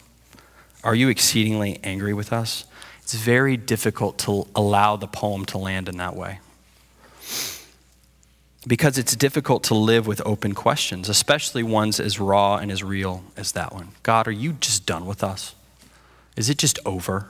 Are 0.83 0.95
you 0.95 1.09
exceedingly 1.09 1.79
angry 1.83 2.15
with 2.15 2.33
us? 2.33 2.65
It's 3.03 3.15
very 3.15 3.57
difficult 3.57 4.19
to 4.21 4.47
allow 4.55 4.97
the 4.97 5.07
poem 5.07 5.45
to 5.47 5.59
land 5.59 5.89
in 5.89 5.97
that 5.99 6.17
way. 6.17 6.39
Because 8.67 8.99
it's 8.99 9.15
difficult 9.15 9.63
to 9.65 9.75
live 9.75 10.07
with 10.07 10.21
open 10.27 10.55
questions, 10.55 11.09
especially 11.09 11.63
ones 11.63 12.01
as 12.01 12.19
raw 12.19 12.57
and 12.57 12.73
as 12.73 12.83
real 12.83 13.23
as 13.37 13.53
that 13.53 13.73
one. 13.73 13.89
God, 14.03 14.27
are 14.27 14.33
you 14.33 14.55
just 14.55 14.87
done 14.87 15.07
with 15.07 15.23
us? 15.23 15.55
Is 16.37 16.51
it 16.51 16.59
just 16.59 16.79
over? 16.85 17.29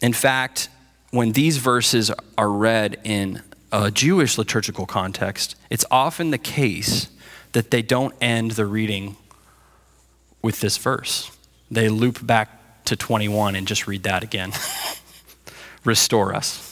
In 0.00 0.12
fact, 0.12 0.70
when 1.10 1.32
these 1.32 1.58
verses 1.58 2.10
are 2.38 2.50
read 2.50 2.98
in 3.04 3.42
a 3.72 3.90
Jewish 3.90 4.38
liturgical 4.38 4.86
context, 4.86 5.54
it's 5.68 5.84
often 5.90 6.30
the 6.30 6.38
case 6.38 7.08
that 7.52 7.70
they 7.70 7.82
don't 7.82 8.14
end 8.20 8.52
the 8.52 8.66
reading 8.66 9.16
with 10.42 10.60
this 10.60 10.76
verse. 10.76 11.30
They 11.70 11.88
loop 11.88 12.24
back 12.24 12.84
to 12.86 12.96
21 12.96 13.54
and 13.54 13.66
just 13.66 13.86
read 13.86 14.04
that 14.04 14.22
again. 14.24 14.52
Restore 15.84 16.34
us. 16.34 16.69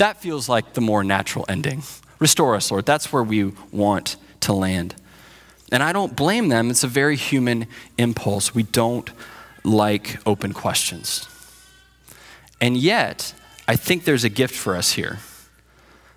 That 0.00 0.16
feels 0.16 0.48
like 0.48 0.72
the 0.72 0.80
more 0.80 1.04
natural 1.04 1.44
ending. 1.46 1.82
Restore 2.18 2.54
us, 2.54 2.70
Lord. 2.70 2.86
That's 2.86 3.12
where 3.12 3.22
we 3.22 3.52
want 3.70 4.16
to 4.40 4.54
land. 4.54 4.94
And 5.70 5.82
I 5.82 5.92
don't 5.92 6.16
blame 6.16 6.48
them. 6.48 6.70
It's 6.70 6.82
a 6.82 6.88
very 6.88 7.16
human 7.16 7.66
impulse. 7.98 8.54
We 8.54 8.62
don't 8.62 9.10
like 9.62 10.18
open 10.26 10.54
questions. 10.54 11.28
And 12.62 12.78
yet, 12.78 13.34
I 13.68 13.76
think 13.76 14.04
there's 14.04 14.24
a 14.24 14.30
gift 14.30 14.54
for 14.54 14.74
us 14.74 14.92
here. 14.92 15.18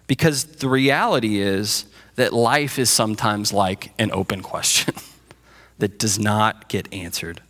Because 0.07 0.45
the 0.45 0.69
reality 0.69 1.41
is 1.41 1.83
that 2.15 2.31
life 2.31 2.79
is 2.79 2.89
sometimes 2.89 3.51
like 3.51 3.91
an 3.99 4.11
open 4.13 4.41
question 4.41 4.95
that 5.79 5.99
does 5.99 6.17
not 6.17 6.69
get 6.69 6.87
answered. 6.93 7.41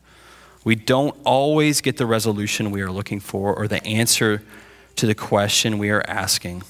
We 0.63 0.73
don't 0.73 1.15
always 1.25 1.79
get 1.79 1.97
the 1.97 2.07
resolution 2.07 2.71
we 2.71 2.81
are 2.81 2.91
looking 2.91 3.19
for 3.19 3.53
or 3.53 3.67
the 3.67 3.85
answer 3.85 4.41
to 4.95 5.05
the 5.05 5.15
question 5.15 5.77
we 5.77 5.89
are 5.89 6.03
asking. 6.07 6.63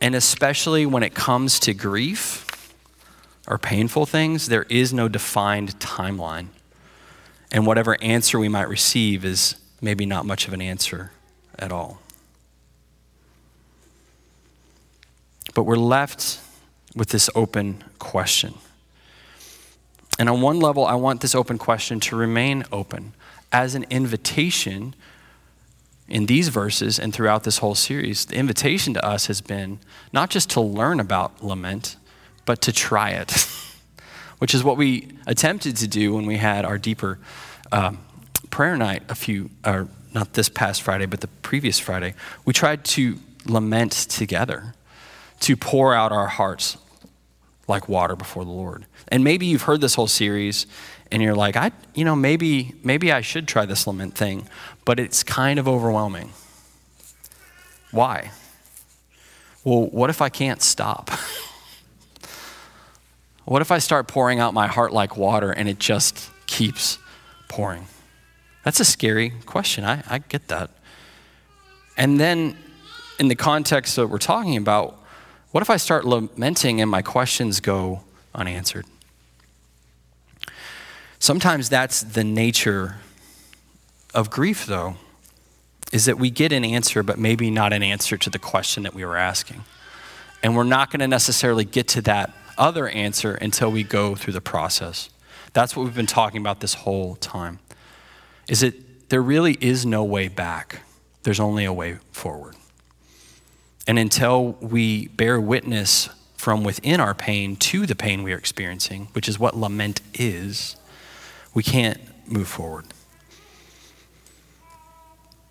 And 0.00 0.14
especially 0.14 0.84
when 0.86 1.02
it 1.02 1.14
comes 1.14 1.58
to 1.60 1.72
grief 1.72 2.74
or 3.48 3.58
painful 3.58 4.06
things, 4.06 4.48
there 4.48 4.64
is 4.64 4.92
no 4.92 5.08
defined 5.08 5.78
timeline. 5.78 6.48
And 7.50 7.66
whatever 7.66 7.96
answer 8.02 8.38
we 8.38 8.48
might 8.48 8.68
receive 8.68 9.24
is 9.24 9.56
maybe 9.80 10.06
not 10.06 10.26
much 10.26 10.46
of 10.46 10.52
an 10.52 10.60
answer 10.60 11.12
at 11.58 11.72
all. 11.72 12.00
But 15.54 15.62
we're 15.62 15.76
left 15.76 16.40
with 16.96 17.08
this 17.08 17.30
open 17.34 17.84
question. 17.98 18.54
And 20.18 20.28
on 20.28 20.40
one 20.40 20.60
level, 20.60 20.84
I 20.84 20.94
want 20.94 21.20
this 21.20 21.34
open 21.34 21.58
question 21.58 22.00
to 22.00 22.16
remain 22.16 22.64
open 22.72 23.14
as 23.52 23.74
an 23.74 23.84
invitation 23.90 24.94
in 26.08 26.26
these 26.26 26.48
verses 26.48 26.98
and 26.98 27.14
throughout 27.14 27.44
this 27.44 27.58
whole 27.58 27.74
series. 27.74 28.26
The 28.26 28.36
invitation 28.36 28.94
to 28.94 29.04
us 29.04 29.26
has 29.26 29.40
been 29.40 29.78
not 30.12 30.30
just 30.30 30.50
to 30.50 30.60
learn 30.60 31.00
about 31.00 31.42
lament, 31.42 31.96
but 32.44 32.60
to 32.62 32.72
try 32.72 33.10
it, 33.10 33.30
which 34.38 34.54
is 34.54 34.62
what 34.62 34.76
we 34.76 35.08
attempted 35.26 35.76
to 35.78 35.88
do 35.88 36.14
when 36.14 36.26
we 36.26 36.36
had 36.36 36.64
our 36.64 36.78
deeper 36.78 37.18
um, 37.72 37.98
prayer 38.50 38.76
night 38.76 39.02
a 39.08 39.14
few, 39.14 39.50
or 39.64 39.88
not 40.12 40.34
this 40.34 40.48
past 40.48 40.82
Friday, 40.82 41.06
but 41.06 41.20
the 41.20 41.28
previous 41.28 41.78
Friday, 41.78 42.14
we 42.44 42.52
tried 42.52 42.84
to 42.84 43.18
lament 43.46 43.92
together, 43.92 44.74
to 45.40 45.56
pour 45.56 45.94
out 45.94 46.12
our 46.12 46.28
hearts 46.28 46.76
like 47.66 47.88
water 47.88 48.14
before 48.14 48.44
the 48.44 48.50
Lord. 48.50 48.84
And 49.08 49.24
maybe 49.24 49.46
you've 49.46 49.62
heard 49.62 49.80
this 49.80 49.94
whole 49.94 50.06
series 50.06 50.66
and 51.14 51.22
you're 51.22 51.36
like, 51.36 51.54
I, 51.54 51.70
you 51.94 52.04
know, 52.04 52.16
maybe, 52.16 52.74
maybe 52.82 53.12
I 53.12 53.20
should 53.20 53.46
try 53.46 53.66
this 53.66 53.86
lament 53.86 54.16
thing, 54.16 54.48
but 54.84 54.98
it's 54.98 55.22
kind 55.22 55.60
of 55.60 55.68
overwhelming. 55.68 56.32
Why? 57.92 58.32
Well, 59.62 59.86
what 59.86 60.10
if 60.10 60.20
I 60.20 60.28
can't 60.28 60.60
stop? 60.60 61.10
What 63.46 63.60
if 63.60 63.70
I 63.70 63.76
start 63.76 64.08
pouring 64.08 64.40
out 64.40 64.54
my 64.54 64.66
heart 64.66 64.90
like 64.90 65.18
water 65.18 65.50
and 65.50 65.68
it 65.68 65.78
just 65.78 66.30
keeps 66.46 66.98
pouring? 67.46 67.86
That's 68.64 68.80
a 68.80 68.86
scary 68.86 69.34
question. 69.44 69.84
I, 69.84 70.02
I 70.08 70.20
get 70.20 70.48
that. 70.48 70.70
And 71.98 72.18
then, 72.18 72.56
in 73.18 73.28
the 73.28 73.34
context 73.34 73.96
that 73.96 74.06
we're 74.06 74.16
talking 74.16 74.56
about, 74.56 74.98
what 75.50 75.60
if 75.60 75.68
I 75.68 75.76
start 75.76 76.06
lamenting 76.06 76.80
and 76.80 76.90
my 76.90 77.02
questions 77.02 77.60
go 77.60 78.00
unanswered? 78.34 78.86
Sometimes 81.24 81.70
that's 81.70 82.02
the 82.02 82.22
nature 82.22 82.96
of 84.12 84.28
grief, 84.28 84.66
though, 84.66 84.96
is 85.90 86.04
that 86.04 86.18
we 86.18 86.28
get 86.28 86.52
an 86.52 86.66
answer, 86.66 87.02
but 87.02 87.18
maybe 87.18 87.50
not 87.50 87.72
an 87.72 87.82
answer 87.82 88.18
to 88.18 88.28
the 88.28 88.38
question 88.38 88.82
that 88.82 88.92
we 88.92 89.06
were 89.06 89.16
asking. 89.16 89.64
And 90.42 90.54
we're 90.54 90.64
not 90.64 90.90
going 90.90 91.00
to 91.00 91.08
necessarily 91.08 91.64
get 91.64 91.88
to 91.88 92.02
that 92.02 92.34
other 92.58 92.88
answer 92.88 93.36
until 93.36 93.72
we 93.72 93.84
go 93.84 94.14
through 94.14 94.34
the 94.34 94.42
process. 94.42 95.08
That's 95.54 95.74
what 95.74 95.84
we've 95.84 95.94
been 95.94 96.04
talking 96.04 96.42
about 96.42 96.60
this 96.60 96.74
whole 96.74 97.16
time. 97.16 97.58
Is 98.46 98.60
that 98.60 99.08
there 99.08 99.22
really 99.22 99.56
is 99.62 99.86
no 99.86 100.04
way 100.04 100.28
back. 100.28 100.82
There's 101.22 101.40
only 101.40 101.64
a 101.64 101.72
way 101.72 102.00
forward. 102.12 102.54
And 103.86 103.98
until 103.98 104.58
we 104.60 105.08
bear 105.08 105.40
witness 105.40 106.10
from 106.36 106.64
within 106.64 107.00
our 107.00 107.14
pain 107.14 107.56
to 107.56 107.86
the 107.86 107.94
pain 107.94 108.24
we 108.24 108.34
are 108.34 108.36
experiencing, 108.36 109.08
which 109.14 109.26
is 109.26 109.38
what 109.38 109.56
lament 109.56 110.02
is, 110.12 110.76
we 111.54 111.62
can't 111.62 112.00
move 112.28 112.48
forward. 112.48 112.86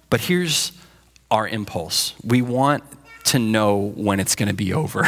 But 0.10 0.22
here's 0.22 0.74
our 1.31 1.48
impulse 1.48 2.13
we 2.24 2.41
want 2.41 2.83
to 3.25 3.39
know 3.39 3.93
when 3.95 4.19
it's 4.19 4.36
going 4.36 4.50
to 4.50 4.55
be 4.55 4.74
over. 4.74 5.07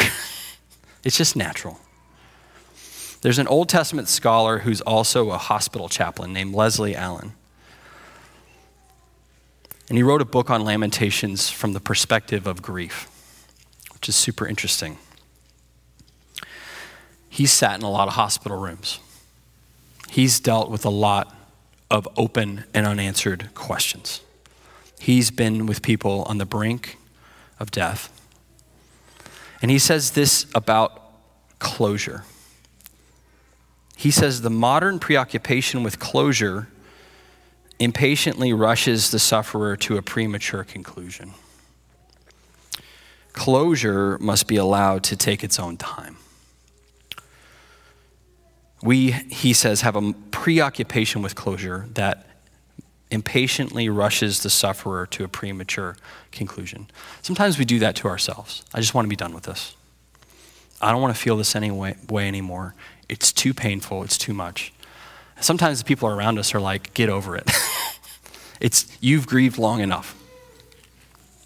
it's 1.04 1.18
just 1.18 1.36
natural. 1.36 1.80
There's 3.22 3.40
an 3.40 3.48
Old 3.48 3.70
Testament 3.70 4.08
scholar 4.08 4.60
who's 4.60 4.82
also 4.82 5.32
a 5.32 5.38
hospital 5.38 5.90
chaplain 5.90 6.32
named 6.32 6.54
Leslie 6.54 6.96
Allen. 6.96 7.34
And 9.90 9.98
he 9.98 10.04
wrote 10.04 10.22
a 10.22 10.26
book 10.26 10.50
on 10.50 10.64
lamentations 10.64 11.50
from 11.50 11.74
the 11.74 11.80
perspective 11.80 12.48
of 12.48 12.62
grief, 12.62 13.08
which 13.94 14.10
is 14.10 14.16
super 14.16 14.48
interesting. 14.48 14.98
He 17.30 17.46
sat 17.46 17.80
in 17.80 17.86
a 17.86 17.92
lot 17.92 18.08
of 18.08 18.14
hospital 18.14 18.58
rooms. 18.58 19.00
He's 20.10 20.40
dealt 20.40 20.70
with 20.70 20.86
a 20.86 20.90
lot 20.90 21.36
of 21.92 22.08
open 22.18 22.66
and 22.74 22.86
unanswered 22.86 23.54
questions. 23.54 24.22
He's 25.00 25.32
been 25.32 25.66
with 25.66 25.82
people 25.82 26.24
on 26.24 26.38
the 26.38 26.46
brink 26.46 26.98
of 27.60 27.72
death. 27.72 28.12
And 29.62 29.72
he 29.72 29.80
says 29.80 30.12
this 30.12 30.46
about 30.56 31.02
closure. 31.60 32.24
He 33.96 34.12
says 34.12 34.42
the 34.42 34.50
modern 34.50 35.00
preoccupation 35.00 35.84
with 35.84 36.00
closure 36.00 36.68
impatiently 37.80 38.54
rushes 38.54 39.12
the 39.12 39.20
sufferer 39.20 39.76
to 39.78 39.98
a 39.98 40.02
premature 40.02 40.64
conclusion. 40.64 41.34
Closure 43.34 44.18
must 44.20 44.48
be 44.48 44.56
allowed 44.56 45.04
to 45.04 45.16
take 45.16 45.44
its 45.44 45.60
own 45.60 45.78
time. 45.78 46.18
We, 48.86 49.12
he 49.12 49.54
says, 49.54 49.82
have 49.82 49.96
a 49.96 50.14
preoccupation 50.32 51.22
with 51.22 51.36
closure 51.36 51.88
that 51.96 52.28
impatiently 53.10 53.90
rushes 53.90 54.44
the 54.44 54.50
sufferer 54.50 55.08
to 55.08 55.24
a 55.24 55.28
premature 55.28 55.98
conclusion. 56.32 56.88
Sometimes 57.22 57.58
we 57.58 57.66
do 57.66 57.80
that 57.80 57.96
to 57.98 58.08
ourselves. 58.08 58.64
I 58.74 58.80
just 58.80 58.94
want 58.94 59.06
to 59.06 59.10
be 59.10 59.16
done 59.16 59.34
with 59.34 59.46
this. 59.46 59.76
I 60.82 60.92
don't 60.92 61.02
want 61.02 61.16
to 61.16 61.20
feel 61.20 61.36
this 61.36 61.56
any 61.56 61.72
way, 61.72 61.96
way 62.10 62.28
anymore. 62.28 62.76
It's 63.10 63.32
too 63.32 63.54
painful, 63.54 64.04
it's 64.04 64.18
too 64.18 64.34
much. 64.34 64.72
Sometimes 65.42 65.80
the 65.80 65.86
people 65.86 66.08
around 66.08 66.38
us 66.40 66.54
are 66.54 66.62
like, 66.62 66.94
get 66.94 67.10
over 67.10 67.36
it. 67.36 67.50
it's 68.62 68.86
you've 69.02 69.28
grieved 69.28 69.58
long 69.58 69.82
enough. 69.82 70.16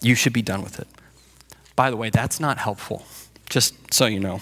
You 0.01 0.15
should 0.15 0.33
be 0.33 0.41
done 0.41 0.61
with 0.61 0.79
it. 0.79 0.87
By 1.75 1.89
the 1.89 1.97
way, 1.97 2.09
that's 2.09 2.39
not 2.39 2.57
helpful. 2.57 3.05
Just 3.49 3.93
so 3.93 4.05
you 4.05 4.19
know. 4.19 4.41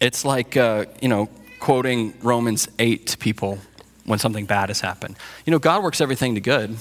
It's 0.00 0.24
like 0.24 0.56
uh, 0.56 0.86
you 1.00 1.08
know 1.08 1.28
quoting 1.60 2.14
Romans 2.22 2.68
eight 2.78 3.06
to 3.08 3.18
people 3.18 3.58
when 4.04 4.18
something 4.18 4.46
bad 4.46 4.68
has 4.68 4.80
happened. 4.80 5.16
You 5.44 5.50
know, 5.50 5.58
God 5.58 5.82
works 5.82 6.00
everything 6.00 6.34
to 6.34 6.40
good. 6.40 6.76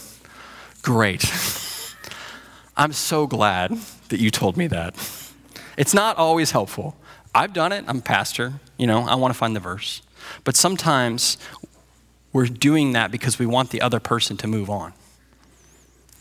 Great. 0.82 1.23
I'm 2.78 2.93
so 2.93 3.25
glad 3.25 3.78
that 4.10 4.19
you 4.19 4.30
told 4.30 4.58
me 4.58 4.67
that. 4.67 4.95
It's 5.78 5.93
not 5.93 6.17
always 6.17 6.51
helpful. 6.51 6.95
I've 7.34 7.54
done 7.54 7.71
it. 7.71 7.86
I'm 7.88 7.97
a 7.97 8.01
pastor. 8.01 8.54
You 8.78 8.88
know, 8.88 9.01
I 9.01 9.15
want 9.15 9.34
to 9.34 9.38
find 9.38 9.56
the 9.56 9.60
verse. 9.60 10.01
But 10.43 10.56
sometimes 10.56 11.38
we're 12.34 12.47
doing 12.47 12.93
that 12.93 13.12
because 13.12 13.39
we 13.39 13.45
want 13.45 13.69
the 13.69 13.82
other 13.82 13.99
person 13.99 14.38
to 14.38 14.47
move 14.47 14.69
on. 14.69 14.93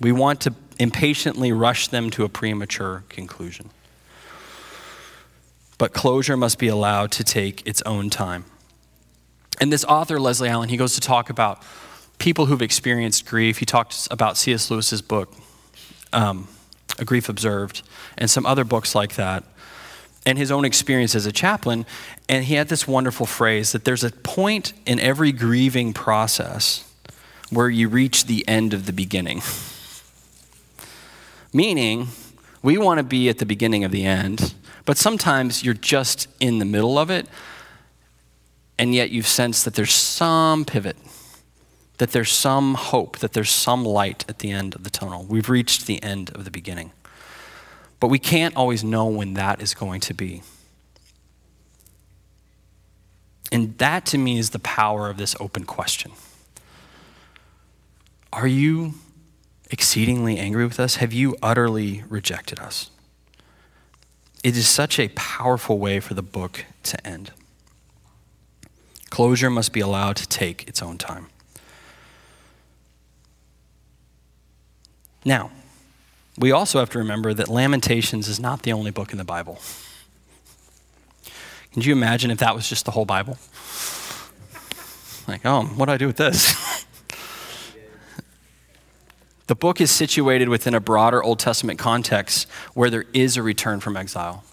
We 0.00 0.12
want 0.12 0.40
to 0.42 0.54
impatiently 0.78 1.52
rush 1.52 1.88
them 1.88 2.10
to 2.10 2.24
a 2.24 2.28
premature 2.28 3.04
conclusion. 3.08 3.70
But 5.78 5.92
closure 5.92 6.36
must 6.36 6.58
be 6.58 6.68
allowed 6.68 7.10
to 7.12 7.24
take 7.24 7.66
its 7.66 7.82
own 7.82 8.10
time. 8.10 8.44
And 9.60 9.72
this 9.72 9.84
author, 9.84 10.18
Leslie 10.18 10.48
Allen, 10.48 10.68
he 10.68 10.76
goes 10.76 10.94
to 10.94 11.00
talk 11.00 11.30
about 11.30 11.62
people 12.18 12.46
who've 12.46 12.62
experienced 12.62 13.26
grief. 13.26 13.58
He 13.58 13.66
talks 13.66 14.08
about 14.10 14.36
C.S. 14.36 14.70
Lewis's 14.70 15.02
book, 15.02 15.32
um, 16.12 16.48
A 16.98 17.04
Grief 17.04 17.28
Observed, 17.28 17.82
and 18.16 18.30
some 18.30 18.46
other 18.46 18.64
books 18.64 18.94
like 18.94 19.14
that 19.16 19.44
and 20.26 20.38
his 20.38 20.50
own 20.50 20.64
experience 20.64 21.14
as 21.14 21.26
a 21.26 21.32
chaplain. 21.32 21.86
And 22.28 22.44
he 22.44 22.54
had 22.54 22.68
this 22.68 22.88
wonderful 22.88 23.26
phrase 23.26 23.72
that 23.72 23.84
there's 23.84 24.04
a 24.04 24.10
point 24.10 24.72
in 24.86 24.98
every 25.00 25.32
grieving 25.32 25.92
process 25.92 26.90
where 27.50 27.68
you 27.68 27.88
reach 27.88 28.26
the 28.26 28.46
end 28.48 28.72
of 28.72 28.86
the 28.86 28.92
beginning. 28.92 29.42
Meaning, 31.52 32.08
we 32.64 32.78
want 32.78 32.96
to 32.96 33.04
be 33.04 33.28
at 33.28 33.36
the 33.36 33.44
beginning 33.44 33.84
of 33.84 33.92
the 33.92 34.06
end, 34.06 34.54
but 34.86 34.96
sometimes 34.96 35.62
you're 35.62 35.74
just 35.74 36.28
in 36.40 36.58
the 36.58 36.64
middle 36.64 36.98
of 36.98 37.10
it, 37.10 37.28
and 38.78 38.94
yet 38.94 39.10
you've 39.10 39.26
sensed 39.26 39.66
that 39.66 39.74
there's 39.74 39.92
some 39.92 40.64
pivot, 40.64 40.96
that 41.98 42.12
there's 42.12 42.32
some 42.32 42.74
hope, 42.74 43.18
that 43.18 43.34
there's 43.34 43.50
some 43.50 43.84
light 43.84 44.24
at 44.30 44.38
the 44.38 44.50
end 44.50 44.74
of 44.74 44.82
the 44.82 44.88
tunnel. 44.88 45.26
We've 45.28 45.50
reached 45.50 45.86
the 45.86 46.02
end 46.02 46.30
of 46.30 46.46
the 46.46 46.50
beginning. 46.50 46.92
But 48.00 48.08
we 48.08 48.18
can't 48.18 48.56
always 48.56 48.82
know 48.82 49.06
when 49.08 49.34
that 49.34 49.60
is 49.60 49.74
going 49.74 50.00
to 50.00 50.14
be. 50.14 50.42
And 53.52 53.76
that 53.76 54.06
to 54.06 54.18
me 54.18 54.38
is 54.38 54.50
the 54.50 54.58
power 54.58 55.10
of 55.10 55.18
this 55.18 55.36
open 55.38 55.64
question. 55.64 56.12
Are 58.32 58.48
you 58.48 58.94
exceedingly 59.74 60.38
angry 60.38 60.64
with 60.64 60.78
us? 60.78 60.96
Have 60.96 61.12
you 61.12 61.36
utterly 61.42 62.04
rejected 62.08 62.60
us? 62.60 62.92
It 64.44 64.56
is 64.56 64.68
such 64.68 65.00
a 65.00 65.08
powerful 65.16 65.78
way 65.80 65.98
for 65.98 66.14
the 66.14 66.22
book 66.22 66.64
to 66.84 67.04
end. 67.04 67.32
Closure 69.10 69.50
must 69.50 69.72
be 69.72 69.80
allowed 69.80 70.14
to 70.16 70.28
take 70.28 70.68
its 70.68 70.80
own 70.80 70.96
time. 70.96 71.26
Now, 75.24 75.50
we 76.38 76.52
also 76.52 76.78
have 76.78 76.90
to 76.90 76.98
remember 76.98 77.34
that 77.34 77.48
Lamentations 77.48 78.28
is 78.28 78.38
not 78.38 78.62
the 78.62 78.72
only 78.72 78.92
book 78.92 79.10
in 79.10 79.18
the 79.18 79.24
Bible. 79.24 79.58
Can 81.72 81.82
you 81.82 81.92
imagine 81.92 82.30
if 82.30 82.38
that 82.38 82.54
was 82.54 82.68
just 82.68 82.84
the 82.84 82.92
whole 82.92 83.06
Bible? 83.06 83.38
Like, 85.26 85.44
um, 85.44 85.70
oh, 85.72 85.74
what 85.74 85.86
do 85.86 85.92
I 85.92 85.96
do 85.96 86.06
with 86.06 86.16
this? 86.16 86.54
the 89.46 89.54
book 89.54 89.80
is 89.80 89.90
situated 89.90 90.48
within 90.48 90.74
a 90.74 90.80
broader 90.80 91.22
Old 91.22 91.38
Testament 91.38 91.78
context 91.78 92.48
where 92.72 92.90
there 92.90 93.04
is 93.12 93.36
a 93.36 93.42
return 93.42 93.80
from 93.80 93.96
exile. 93.96 94.44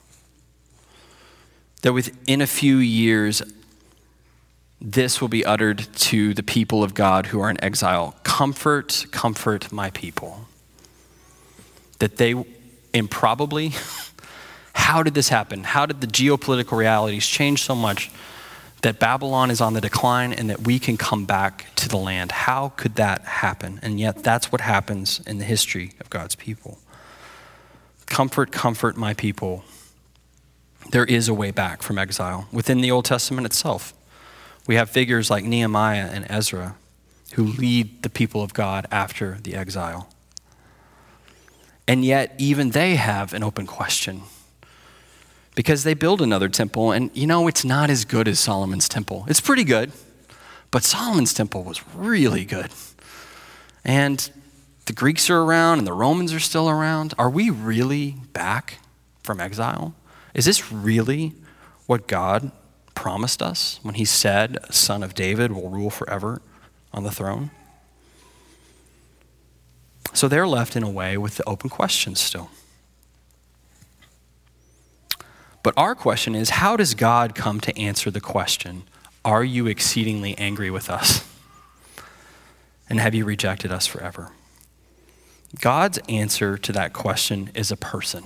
That 1.82 1.94
within 1.94 2.42
a 2.42 2.48
few 2.48 2.78
years, 2.78 3.42
this 4.80 5.22
will 5.22 5.30
be 5.30 5.46
uttered 5.46 5.88
to 5.96 6.34
the 6.34 6.44
people 6.44 6.84
of 6.84 6.94
God 6.94 7.28
who 7.28 7.40
are 7.40 7.50
in 7.50 7.64
exile 7.64 8.16
Comfort, 8.24 9.06
comfort 9.12 9.72
my 9.72 9.92
people 9.92 10.48
that 12.00 12.18
they 12.18 12.34
improbably, 12.94 13.74
how 14.74 15.04
did 15.04 15.14
this 15.14 15.30
happen? 15.30 15.64
How 15.64 15.86
did 15.86 16.02
the 16.02 16.08
geopolitical 16.08 16.76
realities 16.76 17.28
change 17.28 17.62
so 17.62 17.76
much 17.76 18.10
that 18.82 19.00
Babylon 19.00 19.52
is 19.52 19.62
on 19.62 19.74
the 19.74 19.82
decline 19.82 20.34
and 20.34 20.50
that 20.50 20.62
we 20.62 20.80
can 20.80 20.98
come 20.98 21.26
back 21.26 21.68
to 21.76 21.88
the 21.88 21.98
land? 21.98 22.32
How 22.32 22.70
could 22.70 22.96
that 22.96 23.22
happen? 23.22 23.80
And 23.82 24.00
yet, 24.00 24.24
that's 24.24 24.52
what 24.52 24.62
happens 24.62 25.22
in 25.26 25.38
the 25.38 25.46
history 25.46 25.94
of 26.00 26.10
God's 26.10 26.36
people. 26.36 26.80
Comfort, 28.08 28.52
comfort 28.52 28.98
my 28.98 29.14
people. 29.14 29.64
There 30.92 31.06
is 31.06 31.30
a 31.30 31.34
way 31.34 31.52
back 31.52 31.82
from 31.82 31.98
exile 31.98 32.48
within 32.52 32.82
the 32.82 32.92
Old 32.92 33.06
Testament 33.06 33.46
itself. 33.46 33.94
We 34.68 34.76
have 34.76 34.90
figures 34.90 35.30
like 35.30 35.44
Nehemiah 35.44 36.10
and 36.12 36.26
Ezra 36.30 36.76
who 37.34 37.44
lead 37.44 38.04
the 38.04 38.10
people 38.10 38.42
of 38.42 38.54
God 38.54 38.86
after 38.92 39.38
the 39.42 39.56
exile. 39.56 40.10
And 41.88 42.06
yet, 42.06 42.36
even 42.38 42.72
they 42.72 42.96
have 42.96 43.34
an 43.34 43.44
open 43.44 43.66
question. 43.66 44.24
Because 45.56 45.84
they 45.84 45.94
build 45.94 46.22
another 46.22 46.50
temple, 46.50 46.92
and 46.92 47.10
you 47.14 47.28
know, 47.28 47.48
it's 47.48 47.66
not 47.66 47.90
as 47.90 48.06
good 48.06 48.28
as 48.28 48.40
Solomon's 48.40 48.88
temple. 48.88 49.26
It's 49.28 49.42
pretty 49.42 49.64
good, 49.64 49.92
but 50.72 50.84
Solomon's 50.84 51.34
temple 51.34 51.64
was 51.64 51.82
really 51.94 52.46
good. 52.46 52.72
And 53.84 54.30
the 54.86 54.94
Greeks 54.94 55.30
are 55.30 55.42
around 55.42 55.80
and 55.80 55.88
the 55.88 55.94
Romans 55.94 56.34
are 56.34 56.40
still 56.40 56.70
around. 56.70 57.14
Are 57.18 57.30
we 57.30 57.50
really 57.50 58.16
back 58.34 58.80
from 59.24 59.40
exile? 59.40 59.94
Is 60.34 60.46
this 60.46 60.72
really 60.72 61.34
what 61.88 62.08
God 62.08 62.52
promised 62.96 63.42
us 63.42 63.80
when 63.84 63.96
he 63.96 64.06
said, 64.06 64.60
son 64.74 65.04
of 65.04 65.14
David 65.14 65.52
will 65.52 65.70
rule 65.70 65.90
forever 65.90 66.42
on 66.94 67.04
the 67.04 67.12
throne? 67.12 67.52
So 70.14 70.28
they're 70.28 70.48
left 70.48 70.76
in 70.76 70.84
a 70.84 70.90
way 70.90 71.18
with 71.18 71.38
the 71.38 71.48
open 71.48 71.70
question 71.70 72.16
still. 72.16 72.50
But 75.64 75.74
our 75.78 75.96
question 75.96 76.36
is 76.36 76.52
how 76.52 76.76
does 76.76 76.94
God 76.94 77.36
come 77.36 77.60
to 77.62 77.78
answer 77.78 78.10
the 78.10 78.22
question, 78.22 78.84
Are 79.24 79.44
you 79.44 79.68
exceedingly 79.68 80.38
angry 80.38 80.72
with 80.72 80.90
us? 80.90 81.28
And 82.90 83.00
have 83.00 83.16
you 83.16 83.24
rejected 83.24 83.72
us 83.72 83.88
forever? 83.88 84.32
God's 85.60 86.00
answer 86.10 86.58
to 86.58 86.72
that 86.72 86.94
question 86.94 87.50
is 87.54 87.72
a 87.72 87.78
person. 87.78 88.26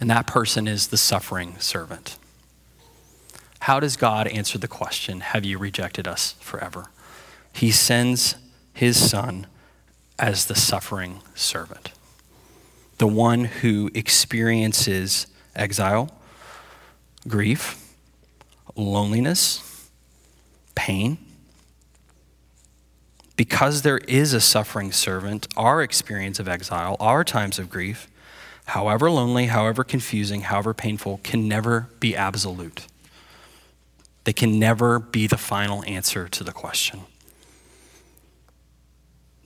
And 0.00 0.10
that 0.10 0.26
person 0.26 0.66
is 0.66 0.88
the 0.88 0.96
suffering 0.96 1.58
servant. 1.58 2.16
How 3.60 3.78
does 3.78 3.96
God 3.96 4.26
answer 4.26 4.58
the 4.58 4.68
question, 4.68 5.20
Have 5.20 5.44
you 5.44 5.58
rejected 5.58 6.08
us 6.08 6.32
forever? 6.40 6.90
He 7.52 7.70
sends 7.70 8.36
his 8.72 9.10
son 9.10 9.46
as 10.18 10.46
the 10.46 10.54
suffering 10.54 11.20
servant, 11.34 11.92
the 12.98 13.06
one 13.06 13.44
who 13.44 13.90
experiences 13.94 15.26
exile, 15.54 16.10
grief, 17.26 17.94
loneliness, 18.76 19.88
pain. 20.74 21.18
Because 23.36 23.82
there 23.82 23.98
is 23.98 24.32
a 24.34 24.40
suffering 24.40 24.92
servant, 24.92 25.48
our 25.56 25.82
experience 25.82 26.38
of 26.38 26.48
exile, 26.48 26.96
our 27.00 27.24
times 27.24 27.58
of 27.58 27.70
grief, 27.70 28.06
however 28.66 29.10
lonely, 29.10 29.46
however 29.46 29.82
confusing, 29.82 30.42
however 30.42 30.74
painful, 30.74 31.20
can 31.24 31.48
never 31.48 31.88
be 32.00 32.14
absolute. 32.14 32.86
They 34.24 34.34
can 34.34 34.58
never 34.58 34.98
be 34.98 35.26
the 35.26 35.38
final 35.38 35.82
answer 35.84 36.28
to 36.28 36.44
the 36.44 36.52
question. 36.52 37.00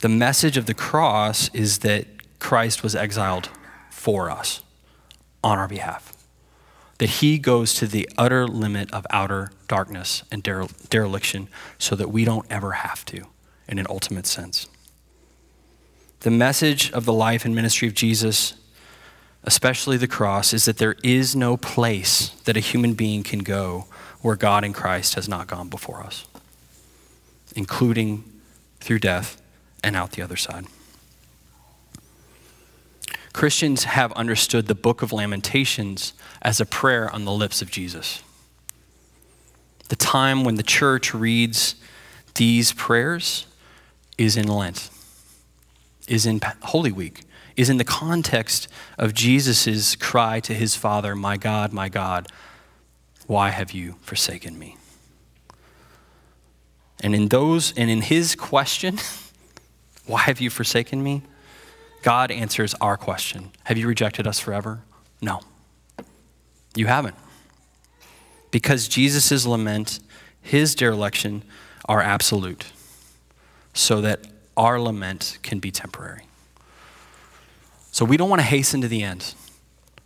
The 0.00 0.08
message 0.08 0.56
of 0.56 0.66
the 0.66 0.74
cross 0.74 1.48
is 1.54 1.78
that 1.78 2.06
Christ 2.40 2.82
was 2.82 2.96
exiled 2.96 3.48
for 3.90 4.28
us 4.28 4.63
on 5.44 5.58
our 5.58 5.68
behalf. 5.68 6.12
That 6.98 7.10
he 7.10 7.38
goes 7.38 7.74
to 7.74 7.86
the 7.86 8.08
utter 8.16 8.48
limit 8.48 8.92
of 8.92 9.06
outer 9.10 9.52
darkness 9.68 10.22
and 10.32 10.42
dereliction 10.42 11.48
so 11.78 11.94
that 11.94 12.10
we 12.10 12.24
don't 12.24 12.46
ever 12.50 12.72
have 12.72 13.04
to 13.06 13.26
in 13.68 13.78
an 13.78 13.86
ultimate 13.88 14.26
sense. 14.26 14.66
The 16.20 16.30
message 16.30 16.90
of 16.92 17.04
the 17.04 17.12
life 17.12 17.44
and 17.44 17.54
ministry 17.54 17.86
of 17.86 17.94
Jesus, 17.94 18.54
especially 19.42 19.96
the 19.96 20.08
cross, 20.08 20.54
is 20.54 20.64
that 20.64 20.78
there 20.78 20.96
is 21.02 21.36
no 21.36 21.56
place 21.56 22.30
that 22.44 22.56
a 22.56 22.60
human 22.60 22.94
being 22.94 23.22
can 23.22 23.40
go 23.40 23.86
where 24.22 24.36
God 24.36 24.64
in 24.64 24.72
Christ 24.72 25.16
has 25.16 25.28
not 25.28 25.46
gone 25.46 25.68
before 25.68 26.00
us, 26.02 26.24
including 27.54 28.24
through 28.80 29.00
death 29.00 29.40
and 29.82 29.94
out 29.94 30.12
the 30.12 30.22
other 30.22 30.36
side. 30.36 30.64
Christians 33.34 33.82
have 33.82 34.12
understood 34.12 34.68
the 34.68 34.76
book 34.76 35.02
of 35.02 35.12
Lamentations 35.12 36.14
as 36.40 36.60
a 36.60 36.64
prayer 36.64 37.12
on 37.12 37.24
the 37.24 37.32
lips 37.32 37.60
of 37.60 37.70
Jesus. 37.70 38.22
The 39.88 39.96
time 39.96 40.44
when 40.44 40.54
the 40.54 40.62
church 40.62 41.12
reads 41.12 41.74
these 42.36 42.72
prayers 42.72 43.46
is 44.16 44.36
in 44.36 44.46
Lent, 44.46 44.88
is 46.06 46.26
in 46.26 46.40
Holy 46.62 46.92
Week, 46.92 47.22
is 47.56 47.68
in 47.68 47.76
the 47.76 47.84
context 47.84 48.68
of 48.98 49.14
Jesus' 49.14 49.96
cry 49.96 50.38
to 50.38 50.54
his 50.54 50.76
Father, 50.76 51.16
My 51.16 51.36
God, 51.36 51.72
my 51.72 51.88
God, 51.88 52.28
why 53.26 53.50
have 53.50 53.72
you 53.72 53.96
forsaken 54.00 54.56
me? 54.56 54.76
And 57.00 57.16
in 57.16 57.28
those, 57.28 57.76
and 57.76 57.90
in 57.90 58.02
his 58.02 58.36
question, 58.36 59.00
why 60.06 60.20
have 60.20 60.40
you 60.40 60.50
forsaken 60.50 61.02
me? 61.02 61.22
God 62.04 62.30
answers 62.30 62.74
our 62.82 62.98
question 62.98 63.50
Have 63.64 63.78
you 63.78 63.88
rejected 63.88 64.26
us 64.26 64.38
forever? 64.38 64.82
No, 65.22 65.40
you 66.76 66.86
haven't. 66.86 67.14
Because 68.50 68.86
Jesus' 68.88 69.46
lament, 69.46 70.00
his 70.42 70.74
dereliction, 70.74 71.42
are 71.86 72.02
absolute, 72.02 72.66
so 73.72 74.02
that 74.02 74.20
our 74.54 74.78
lament 74.78 75.38
can 75.42 75.60
be 75.60 75.70
temporary. 75.70 76.26
So 77.90 78.04
we 78.04 78.18
don't 78.18 78.28
want 78.28 78.40
to 78.40 78.46
hasten 78.46 78.82
to 78.82 78.88
the 78.88 79.02
end. 79.02 79.34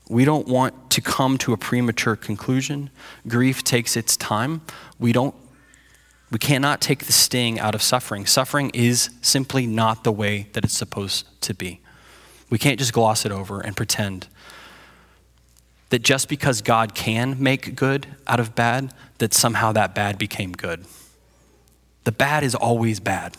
We 0.09 0.25
don't 0.25 0.47
want 0.47 0.91
to 0.91 1.01
come 1.01 1.37
to 1.39 1.53
a 1.53 1.57
premature 1.57 2.15
conclusion. 2.15 2.91
Grief 3.27 3.65
takes 3.65 3.97
its 3.97 4.17
time. 4.17 4.61
We 5.01 5.13
don't 5.13 5.35
we 6.31 6.39
cannot 6.39 6.81
take 6.81 7.07
the 7.07 7.13
sting 7.13 7.59
out 7.59 7.75
of 7.75 7.83
suffering. 7.83 8.25
Suffering 8.25 8.71
is 8.73 9.11
simply 9.21 9.67
not 9.67 10.05
the 10.05 10.13
way 10.13 10.47
that 10.53 10.63
it's 10.63 10.77
supposed 10.77 11.27
to 11.41 11.55
be. 11.55 11.81
We 12.51 12.59
can't 12.59 12.79
just 12.79 12.93
gloss 12.93 13.25
it 13.25 13.33
over 13.33 13.61
and 13.61 13.77
pretend 13.77 14.29
that 15.91 16.03
just 16.03 16.29
because 16.29 16.61
God 16.61 16.95
can 16.95 17.43
make 17.43 17.75
good 17.75 18.07
out 18.27 18.41
of 18.41 18.55
bad, 18.55 18.93
that 19.19 19.33
somehow 19.33 19.73
that 19.73 19.95
bad 19.95 20.19
became 20.19 20.53
good. 20.53 20.85
The 22.05 22.13
bad 22.13 22.45
is 22.45 22.55
always 22.55 23.01
bad. 23.01 23.37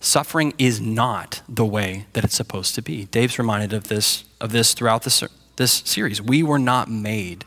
Suffering 0.00 0.52
is 0.58 0.80
not 0.80 1.40
the 1.48 1.64
way 1.64 2.06
that 2.12 2.24
it's 2.24 2.34
supposed 2.34 2.74
to 2.74 2.82
be. 2.82 3.06
Dave's 3.06 3.38
reminded 3.38 3.72
of 3.72 3.88
this, 3.88 4.24
of 4.40 4.52
this 4.52 4.74
throughout 4.74 5.02
this, 5.02 5.24
this 5.56 5.72
series. 5.86 6.20
We 6.20 6.42
were 6.42 6.58
not 6.58 6.90
made, 6.90 7.46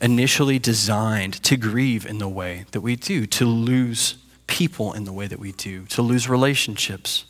initially 0.00 0.58
designed 0.58 1.34
to 1.44 1.56
grieve 1.58 2.06
in 2.06 2.18
the 2.18 2.28
way 2.28 2.64
that 2.70 2.80
we 2.80 2.96
do, 2.96 3.26
to 3.26 3.44
lose 3.44 4.16
people 4.46 4.94
in 4.94 5.04
the 5.04 5.12
way 5.12 5.26
that 5.26 5.38
we 5.38 5.52
do, 5.52 5.84
to 5.86 6.00
lose 6.00 6.28
relationships, 6.28 7.26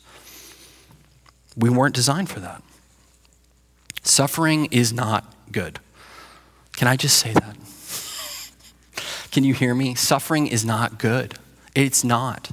we 1.59 1.69
weren't 1.69 1.93
designed 1.93 2.29
for 2.29 2.39
that. 2.39 2.63
Suffering 4.01 4.65
is 4.71 4.93
not 4.93 5.35
good. 5.51 5.79
Can 6.77 6.87
I 6.87 6.95
just 6.95 7.17
say 7.17 7.33
that? 7.33 7.57
Can 9.31 9.43
you 9.43 9.53
hear 9.53 9.75
me? 9.75 9.93
Suffering 9.93 10.47
is 10.47 10.65
not 10.65 10.97
good. 10.97 11.35
It's 11.75 12.03
not. 12.03 12.51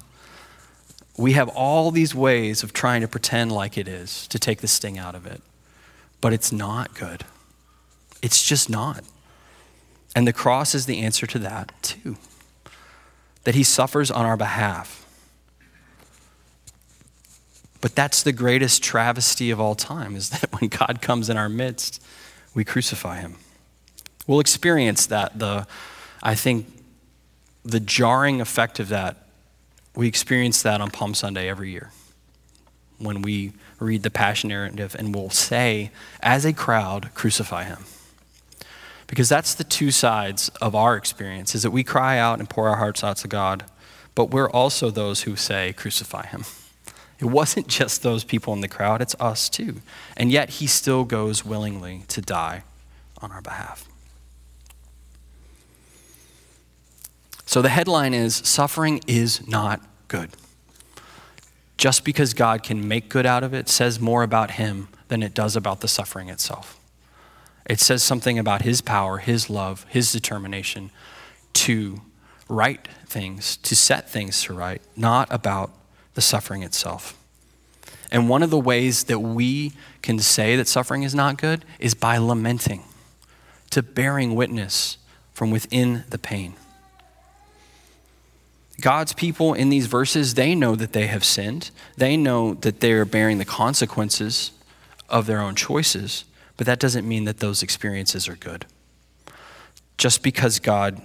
We 1.16 1.33
have 1.33 1.49
all 1.49 1.90
these 1.90 2.14
ways 2.14 2.62
of 2.62 2.73
trying 2.73 3.01
to 3.01 3.09
pretend 3.09 3.53
like 3.53 3.79
it 3.79 3.88
is 3.88 4.27
to 4.29 4.38
take 4.38 4.61
the 4.61 4.69
sting 4.69 4.99
out 4.99 5.14
of 5.14 5.25
it, 5.25 5.40
but 6.21 6.33
it's 6.33 6.53
not 6.53 6.95
good. 6.95 7.25
It's 8.21 8.47
just 8.47 8.69
not. 8.69 9.05
And 10.14 10.27
the 10.27 10.33
cross 10.33 10.75
is 10.75 10.87
the 10.87 11.01
answer 11.01 11.27
to 11.27 11.38
that, 11.38 11.73
too. 11.81 12.16
That 13.45 13.55
he 13.55 13.62
suffers 13.62 14.11
on 14.11 14.27
our 14.27 14.37
behalf 14.37 15.06
but 17.87 17.94
that's 17.94 18.25
the 18.25 18.33
greatest 18.33 18.83
travesty 18.83 19.53
of 19.53 19.61
all 19.61 19.77
time 19.77 20.16
is 20.16 20.31
that 20.31 20.51
when 20.61 20.68
God 20.68 21.01
comes 21.01 21.31
in 21.31 21.37
our 21.37 21.49
midst, 21.49 22.03
we 22.53 22.64
crucify 22.64 23.20
him. 23.20 23.37
We'll 24.27 24.40
experience 24.40 25.07
that, 25.07 25.38
the, 25.38 25.68
I 26.20 26.35
think, 26.35 26.66
the 27.64 27.79
jarring 27.79 28.40
effect 28.40 28.81
of 28.81 28.88
that. 28.88 29.29
We 29.94 30.09
experience 30.09 30.62
that 30.62 30.81
on 30.81 30.90
Palm 30.90 31.14
Sunday 31.14 31.49
every 31.49 31.70
year 31.70 31.92
when 32.99 33.22
we 33.22 33.53
read 33.79 34.03
the 34.03 34.11
Passion 34.11 34.49
narrative 34.49 34.96
and 34.99 35.14
we'll 35.14 35.31
say, 35.31 35.92
as 36.20 36.44
a 36.44 36.53
crowd, 36.53 37.11
crucify 37.14 37.62
him. 37.62 37.85
Because 39.07 39.29
that's 39.29 39.55
the 39.55 39.62
two 39.62 39.92
sides 39.92 40.49
of 40.61 40.75
our 40.75 40.96
experience 40.96 41.55
is 41.55 41.62
that 41.62 41.70
we 41.70 41.85
cry 41.85 42.18
out 42.18 42.40
and 42.40 42.51
pour 42.51 42.68
our 42.68 42.79
hearts 42.79 43.05
out 43.05 43.18
to 43.18 43.29
God, 43.29 43.64
but 44.16 44.33
we're 44.33 44.51
also 44.51 44.90
those 44.90 45.22
who 45.22 45.37
say, 45.37 45.72
crucify 45.72 46.27
him. 46.27 46.42
It 47.18 47.26
wasn't 47.26 47.68
just 47.68 48.02
those 48.02 48.24
people 48.24 48.52
in 48.52 48.61
the 48.61 48.68
crowd, 48.68 49.00
it's 49.00 49.16
us 49.18 49.48
too. 49.48 49.76
And 50.16 50.31
yet 50.31 50.50
he 50.50 50.66
still 50.66 51.05
goes 51.05 51.44
willingly 51.44 52.05
to 52.09 52.20
die 52.20 52.64
on 53.22 53.33
our 53.33 53.40
behalf. 53.40 53.88
So 57.46 57.62
the 57.62 57.68
headline 57.68 58.12
is 58.12 58.37
Suffering 58.37 59.00
is 59.07 59.46
not 59.46 59.81
good. 60.09 60.31
Just 61.79 62.05
because 62.05 62.35
God 62.35 62.62
can 62.62 62.88
make 62.88 63.09
good 63.09 63.26
out 63.26 63.42
of 63.44 63.55
it 63.55 63.68
says 63.68 64.00
more 64.00 64.22
about 64.22 64.52
him 64.52 64.88
than 65.09 65.22
it 65.22 65.35
does 65.35 65.57
about 65.57 65.81
the 65.81 65.88
suffering 65.88 66.29
itself. 66.29 66.81
It 67.68 67.81
says 67.81 68.02
something 68.02 68.38
about 68.38 68.62
his 68.62 68.81
power, 68.81 69.18
his 69.18 69.50
love, 69.50 69.85
his 69.88 70.12
determination 70.12 70.90
to 71.55 72.00
right 72.48 72.87
things, 73.07 73.57
to 73.59 73.74
set 73.74 74.09
things 74.09 74.42
to 74.44 74.55
right, 74.55 74.81
not 74.96 75.29
about 75.31 75.72
the 76.16 76.22
suffering 76.22 76.62
itself. 76.62 77.14
And 78.11 78.29
one 78.29 78.42
of 78.42 78.48
the 78.48 78.59
ways 78.59 79.05
that 79.05 79.18
we 79.18 79.72
can 80.00 80.18
say 80.18 80.57
that 80.57 80.66
suffering 80.66 81.02
is 81.02 81.14
not 81.14 81.37
good 81.37 81.64
is 81.79 81.94
by 81.94 82.16
lamenting 82.16 82.85
to 83.70 83.83
bearing 83.83 84.35
witness 84.35 84.96
from 85.35 85.50
within 85.50 86.05
the 86.09 86.18
pain. 86.18 86.55
God's 88.81 89.12
people 89.12 89.52
in 89.52 89.68
these 89.68 89.87
verses, 89.87 90.35
they 90.35 90.55
know 90.55 90.74
that 90.74 90.94
they 90.94 91.07
have 91.07 91.24
sinned. 91.24 91.70
They 91.98 92.16
know 92.16 92.55
that 92.55 92.81
they 92.81 92.92
are 92.92 93.05
bearing 93.05 93.37
the 93.37 93.44
consequences 93.44 94.52
of 95.11 95.26
their 95.26 95.42
own 95.42 95.55
choices, 95.55 96.24
but 96.57 96.66
that 96.66 96.79
doesn't 96.79 97.07
mean 97.07 97.24
that 97.24 97.40
those 97.40 97.62
experiences 97.62 98.26
are 98.26 98.37
good. 98.37 98.64
Just 99.98 100.22
because 100.22 100.61
God 100.61 101.02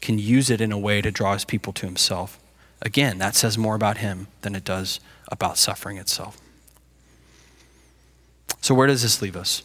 can 0.00 0.18
use 0.18 0.48
it 0.48 0.62
in 0.62 0.72
a 0.72 0.78
way 0.78 1.02
to 1.02 1.10
draw 1.10 1.34
his 1.34 1.44
people 1.44 1.74
to 1.74 1.84
himself, 1.84 2.38
again, 2.82 3.18
that 3.18 3.34
says 3.34 3.56
more 3.56 3.74
about 3.74 3.98
him 3.98 4.28
than 4.42 4.54
it 4.54 4.64
does 4.64 5.00
about 5.28 5.58
suffering 5.58 5.98
itself. 5.98 6.40
So, 8.60 8.74
where 8.74 8.86
does 8.86 9.02
this 9.02 9.22
leave 9.22 9.36
us? 9.36 9.62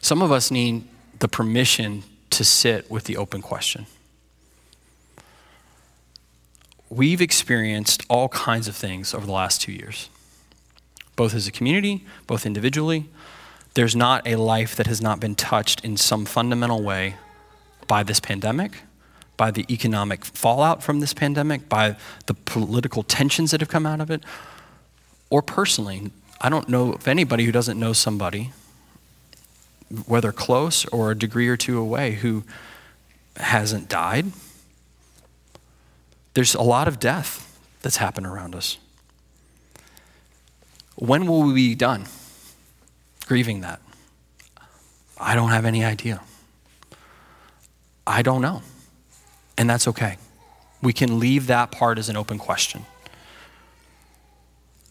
Some 0.00 0.22
of 0.22 0.32
us 0.32 0.50
need 0.50 0.84
the 1.18 1.28
permission 1.28 2.02
to 2.30 2.44
sit 2.44 2.90
with 2.90 3.04
the 3.04 3.16
open 3.16 3.42
question 3.42 3.86
we've 6.92 7.22
experienced 7.22 8.04
all 8.10 8.28
kinds 8.28 8.68
of 8.68 8.76
things 8.76 9.14
over 9.14 9.24
the 9.24 9.32
last 9.32 9.62
two 9.62 9.72
years, 9.72 10.10
both 11.16 11.34
as 11.34 11.46
a 11.46 11.50
community, 11.50 12.04
both 12.26 12.44
individually. 12.44 13.08
There's 13.74 13.96
not 13.96 14.26
a 14.26 14.36
life 14.36 14.76
that 14.76 14.86
has 14.86 15.00
not 15.00 15.18
been 15.18 15.34
touched 15.34 15.82
in 15.82 15.96
some 15.96 16.26
fundamental 16.26 16.82
way 16.82 17.16
by 17.86 18.02
this 18.02 18.20
pandemic, 18.20 18.82
by 19.42 19.50
the 19.50 19.66
economic 19.68 20.24
fallout 20.24 20.82
from 20.84 21.00
this 21.00 21.12
pandemic, 21.12 21.68
by 21.68 21.96
the 22.26 22.34
political 22.34 23.02
tensions 23.02 23.50
that 23.50 23.60
have 23.60 23.68
come 23.68 23.86
out 23.86 24.00
of 24.00 24.08
it, 24.08 24.22
or 25.30 25.42
personally. 25.42 26.12
I 26.40 26.48
don't 26.48 26.68
know 26.68 26.92
of 26.92 27.08
anybody 27.08 27.44
who 27.44 27.52
doesn't 27.52 27.78
know 27.78 27.92
somebody, 27.92 28.52
whether 30.06 30.30
close 30.30 30.84
or 30.86 31.10
a 31.10 31.18
degree 31.18 31.48
or 31.48 31.56
two 31.56 31.78
away, 31.78 32.12
who 32.12 32.44
hasn't 33.36 33.88
died 33.88 34.26
there's 36.34 36.54
a 36.54 36.62
lot 36.62 36.88
of 36.88 36.98
death 36.98 37.60
that's 37.82 37.96
happened 37.96 38.26
around 38.26 38.54
us. 38.54 38.78
When 40.96 41.26
will 41.26 41.42
we 41.42 41.54
be 41.54 41.74
done 41.74 42.06
grieving 43.26 43.60
that? 43.62 43.80
I 45.18 45.34
don't 45.34 45.50
have 45.50 45.64
any 45.64 45.84
idea. 45.84 46.20
I 48.06 48.22
don't 48.22 48.42
know. 48.42 48.62
And 49.56 49.68
that's 49.68 49.86
okay. 49.88 50.16
We 50.82 50.92
can 50.92 51.18
leave 51.18 51.46
that 51.46 51.70
part 51.70 51.98
as 51.98 52.08
an 52.08 52.16
open 52.16 52.38
question. 52.38 52.84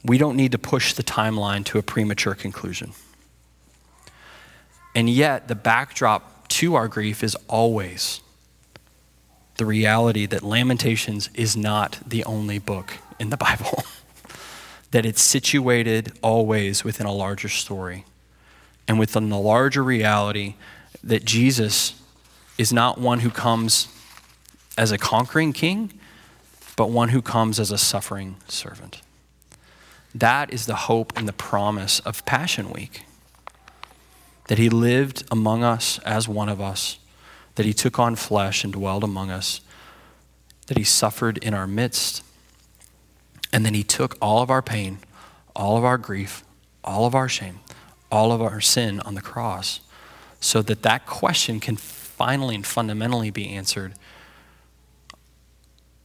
We 0.03 0.17
don't 0.17 0.35
need 0.35 0.51
to 0.53 0.57
push 0.57 0.93
the 0.93 1.03
timeline 1.03 1.65
to 1.65 1.77
a 1.77 1.83
premature 1.83 2.33
conclusion. 2.33 2.93
And 4.95 5.09
yet, 5.09 5.47
the 5.47 5.55
backdrop 5.55 6.47
to 6.49 6.75
our 6.75 6.87
grief 6.87 7.23
is 7.23 7.35
always 7.47 8.21
the 9.57 9.65
reality 9.65 10.25
that 10.25 10.41
Lamentations 10.41 11.29
is 11.33 11.55
not 11.55 11.99
the 12.05 12.23
only 12.25 12.57
book 12.59 12.97
in 13.19 13.29
the 13.29 13.37
Bible, 13.47 13.83
that 14.91 15.05
it's 15.05 15.21
situated 15.21 16.13
always 16.21 16.83
within 16.83 17.05
a 17.05 17.13
larger 17.13 17.49
story 17.49 18.05
and 18.87 18.99
within 18.99 19.29
the 19.29 19.37
larger 19.37 19.83
reality 19.83 20.55
that 21.03 21.23
Jesus 21.23 21.93
is 22.57 22.73
not 22.73 22.97
one 22.97 23.19
who 23.19 23.29
comes 23.29 23.87
as 24.77 24.91
a 24.91 24.97
conquering 24.97 25.53
king, 25.53 25.99
but 26.75 26.89
one 26.89 27.09
who 27.09 27.21
comes 27.21 27.59
as 27.59 27.71
a 27.71 27.77
suffering 27.77 28.37
servant. 28.47 29.01
That 30.13 30.51
is 30.53 30.65
the 30.65 30.75
hope 30.75 31.13
and 31.17 31.27
the 31.27 31.33
promise 31.33 31.99
of 32.01 32.25
Passion 32.25 32.71
Week. 32.71 33.05
That 34.47 34.57
he 34.57 34.69
lived 34.69 35.23
among 35.31 35.63
us 35.63 35.99
as 35.99 36.27
one 36.27 36.49
of 36.49 36.59
us 36.59 36.97
that 37.55 37.65
he 37.65 37.73
took 37.73 37.99
on 37.99 38.15
flesh 38.15 38.63
and 38.63 38.73
dwelled 38.73 39.03
among 39.03 39.29
us, 39.29 39.61
that 40.67 40.77
he 40.77 40.83
suffered 40.83 41.37
in 41.39 41.53
our 41.53 41.67
midst, 41.67 42.23
and 43.51 43.65
then 43.65 43.73
he 43.73 43.83
took 43.83 44.17
all 44.21 44.41
of 44.41 44.49
our 44.49 44.61
pain, 44.61 44.99
all 45.55 45.77
of 45.77 45.83
our 45.83 45.97
grief, 45.97 46.43
all 46.83 47.05
of 47.05 47.13
our 47.13 47.27
shame, 47.27 47.59
all 48.11 48.31
of 48.31 48.41
our 48.41 48.61
sin 48.61 48.99
on 49.01 49.15
the 49.15 49.21
cross, 49.21 49.81
so 50.39 50.61
that 50.61 50.81
that 50.83 51.05
question 51.05 51.59
can 51.59 51.75
finally 51.75 52.55
and 52.55 52.65
fundamentally 52.65 53.29
be 53.29 53.49
answered. 53.49 53.93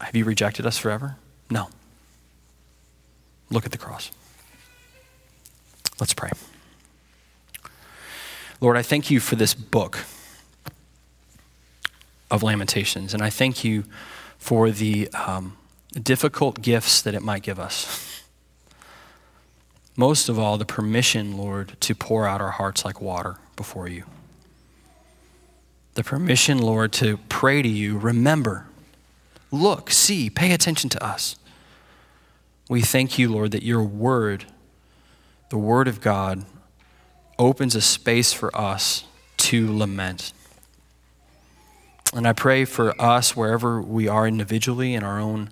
Have 0.01 0.15
you 0.15 0.25
rejected 0.25 0.67
us 0.67 0.79
forever? 0.79 1.17
No. 1.51 1.69
Look 3.51 3.65
at 3.65 3.73
the 3.73 3.79
cross. 3.79 4.11
Let's 5.99 6.15
pray. 6.15 6.31
Lord, 8.61 8.77
I 8.77 8.83
thank 8.83 9.11
you 9.11 9.21
for 9.21 9.37
this 9.37 9.55
book 9.55 10.05
of 12.31 12.43
Lamentations. 12.43 13.15
And 13.15 13.23
I 13.23 13.31
thank 13.31 13.65
you 13.65 13.85
for 14.39 14.71
the 14.71 15.09
um, 15.09 15.57
difficult 15.93 16.63
gifts 16.63 17.03
that 17.03 17.15
it 17.15 17.23
might 17.23 17.43
give 17.43 17.59
us. 17.59 18.23
Most 19.97 20.29
of 20.29 20.39
all, 20.39 20.59
the 20.59 20.67
permission, 20.67 21.37
Lord, 21.37 21.77
to 21.81 21.95
pour 21.95 22.27
out 22.27 22.41
our 22.41 22.51
hearts 22.51 22.85
like 22.85 23.01
water 23.01 23.37
before 23.57 23.89
you. 23.89 24.05
The 25.95 26.05
permission, 26.05 26.59
Lord, 26.59 26.93
to 26.95 27.19
pray 27.31 27.63
to 27.63 27.69
you, 27.69 27.97
remember, 27.97 28.67
look, 29.51 29.91
see, 29.91 30.31
pay 30.31 30.53
attention 30.53 30.91
to 30.91 31.05
us. 31.05 31.37
We 32.69 32.83
thank 32.83 33.19
you, 33.19 33.31
Lord, 33.31 33.53
that 33.53 33.63
your 33.63 33.83
word, 33.83 34.47
the 35.51 35.59
word 35.59 35.89
of 35.89 36.01
God, 36.01 36.45
opens 37.39 37.75
a 37.75 37.81
space 37.81 38.33
for 38.33 38.55
us 38.57 39.05
to 39.37 39.77
lament 39.77 40.33
and 42.15 42.27
I 42.27 42.33
pray 42.33 42.65
for 42.65 42.99
us, 43.01 43.37
wherever 43.37 43.83
we 43.83 44.09
are 44.09 44.27
individually 44.27 44.95
in 44.95 45.03
our 45.03 45.21
own 45.21 45.51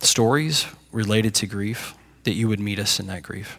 stories 0.00 0.66
related 0.92 1.34
to 1.36 1.46
grief, 1.46 1.94
that 2.24 2.34
you 2.34 2.46
would 2.46 2.60
meet 2.60 2.78
us 2.78 3.00
in 3.00 3.06
that 3.06 3.22
grief. 3.22 3.58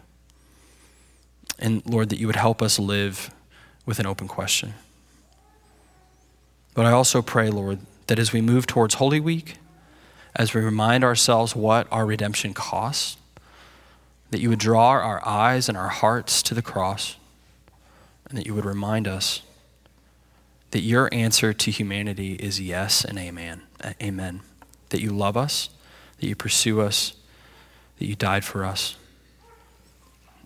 And 1.59 1.85
Lord, 1.85 2.09
that 2.09 2.17
you 2.17 2.27
would 2.27 2.35
help 2.35 2.61
us 2.61 2.77
live 2.77 3.31
with 3.85 3.99
an 3.99 4.05
open 4.05 4.27
question. 4.27 4.73
But 6.77 6.85
I 6.85 6.91
also 6.91 7.23
pray, 7.23 7.49
Lord, 7.49 7.79
that 8.05 8.19
as 8.19 8.31
we 8.31 8.39
move 8.39 8.67
towards 8.67 8.93
Holy 8.93 9.19
Week, 9.19 9.55
as 10.35 10.53
we 10.53 10.61
remind 10.61 11.03
ourselves 11.03 11.55
what 11.55 11.87
our 11.89 12.05
redemption 12.05 12.53
costs, 12.53 13.17
that 14.29 14.41
you 14.41 14.49
would 14.49 14.59
draw 14.59 14.91
our 14.91 15.19
eyes 15.27 15.67
and 15.67 15.75
our 15.75 15.87
hearts 15.87 16.43
to 16.43 16.53
the 16.53 16.61
cross, 16.61 17.15
and 18.29 18.37
that 18.37 18.45
you 18.45 18.53
would 18.53 18.63
remind 18.63 19.07
us 19.07 19.41
that 20.69 20.81
your 20.81 21.09
answer 21.11 21.51
to 21.51 21.71
humanity 21.71 22.35
is 22.35 22.61
yes 22.61 23.03
and 23.03 23.17
amen. 23.17 23.63
Amen. 23.99 24.41
That 24.89 25.01
you 25.01 25.09
love 25.09 25.35
us, 25.35 25.71
that 26.19 26.27
you 26.27 26.35
pursue 26.35 26.81
us, 26.81 27.15
that 27.97 28.05
you 28.05 28.13
died 28.13 28.45
for 28.45 28.63
us, 28.63 28.97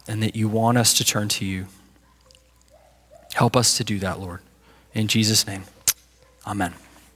and 0.08 0.24
that 0.24 0.38
you 0.38 0.48
want 0.48 0.78
us 0.78 0.94
to 0.94 1.04
turn 1.04 1.28
to 1.28 1.44
you. 1.44 1.68
Help 3.34 3.58
us 3.58 3.76
to 3.76 3.84
do 3.84 4.00
that, 4.00 4.22
Lord. 4.22 4.40
In 4.94 5.10
Jesus' 5.10 5.46
name, 5.46 5.66
amen. 6.46 6.74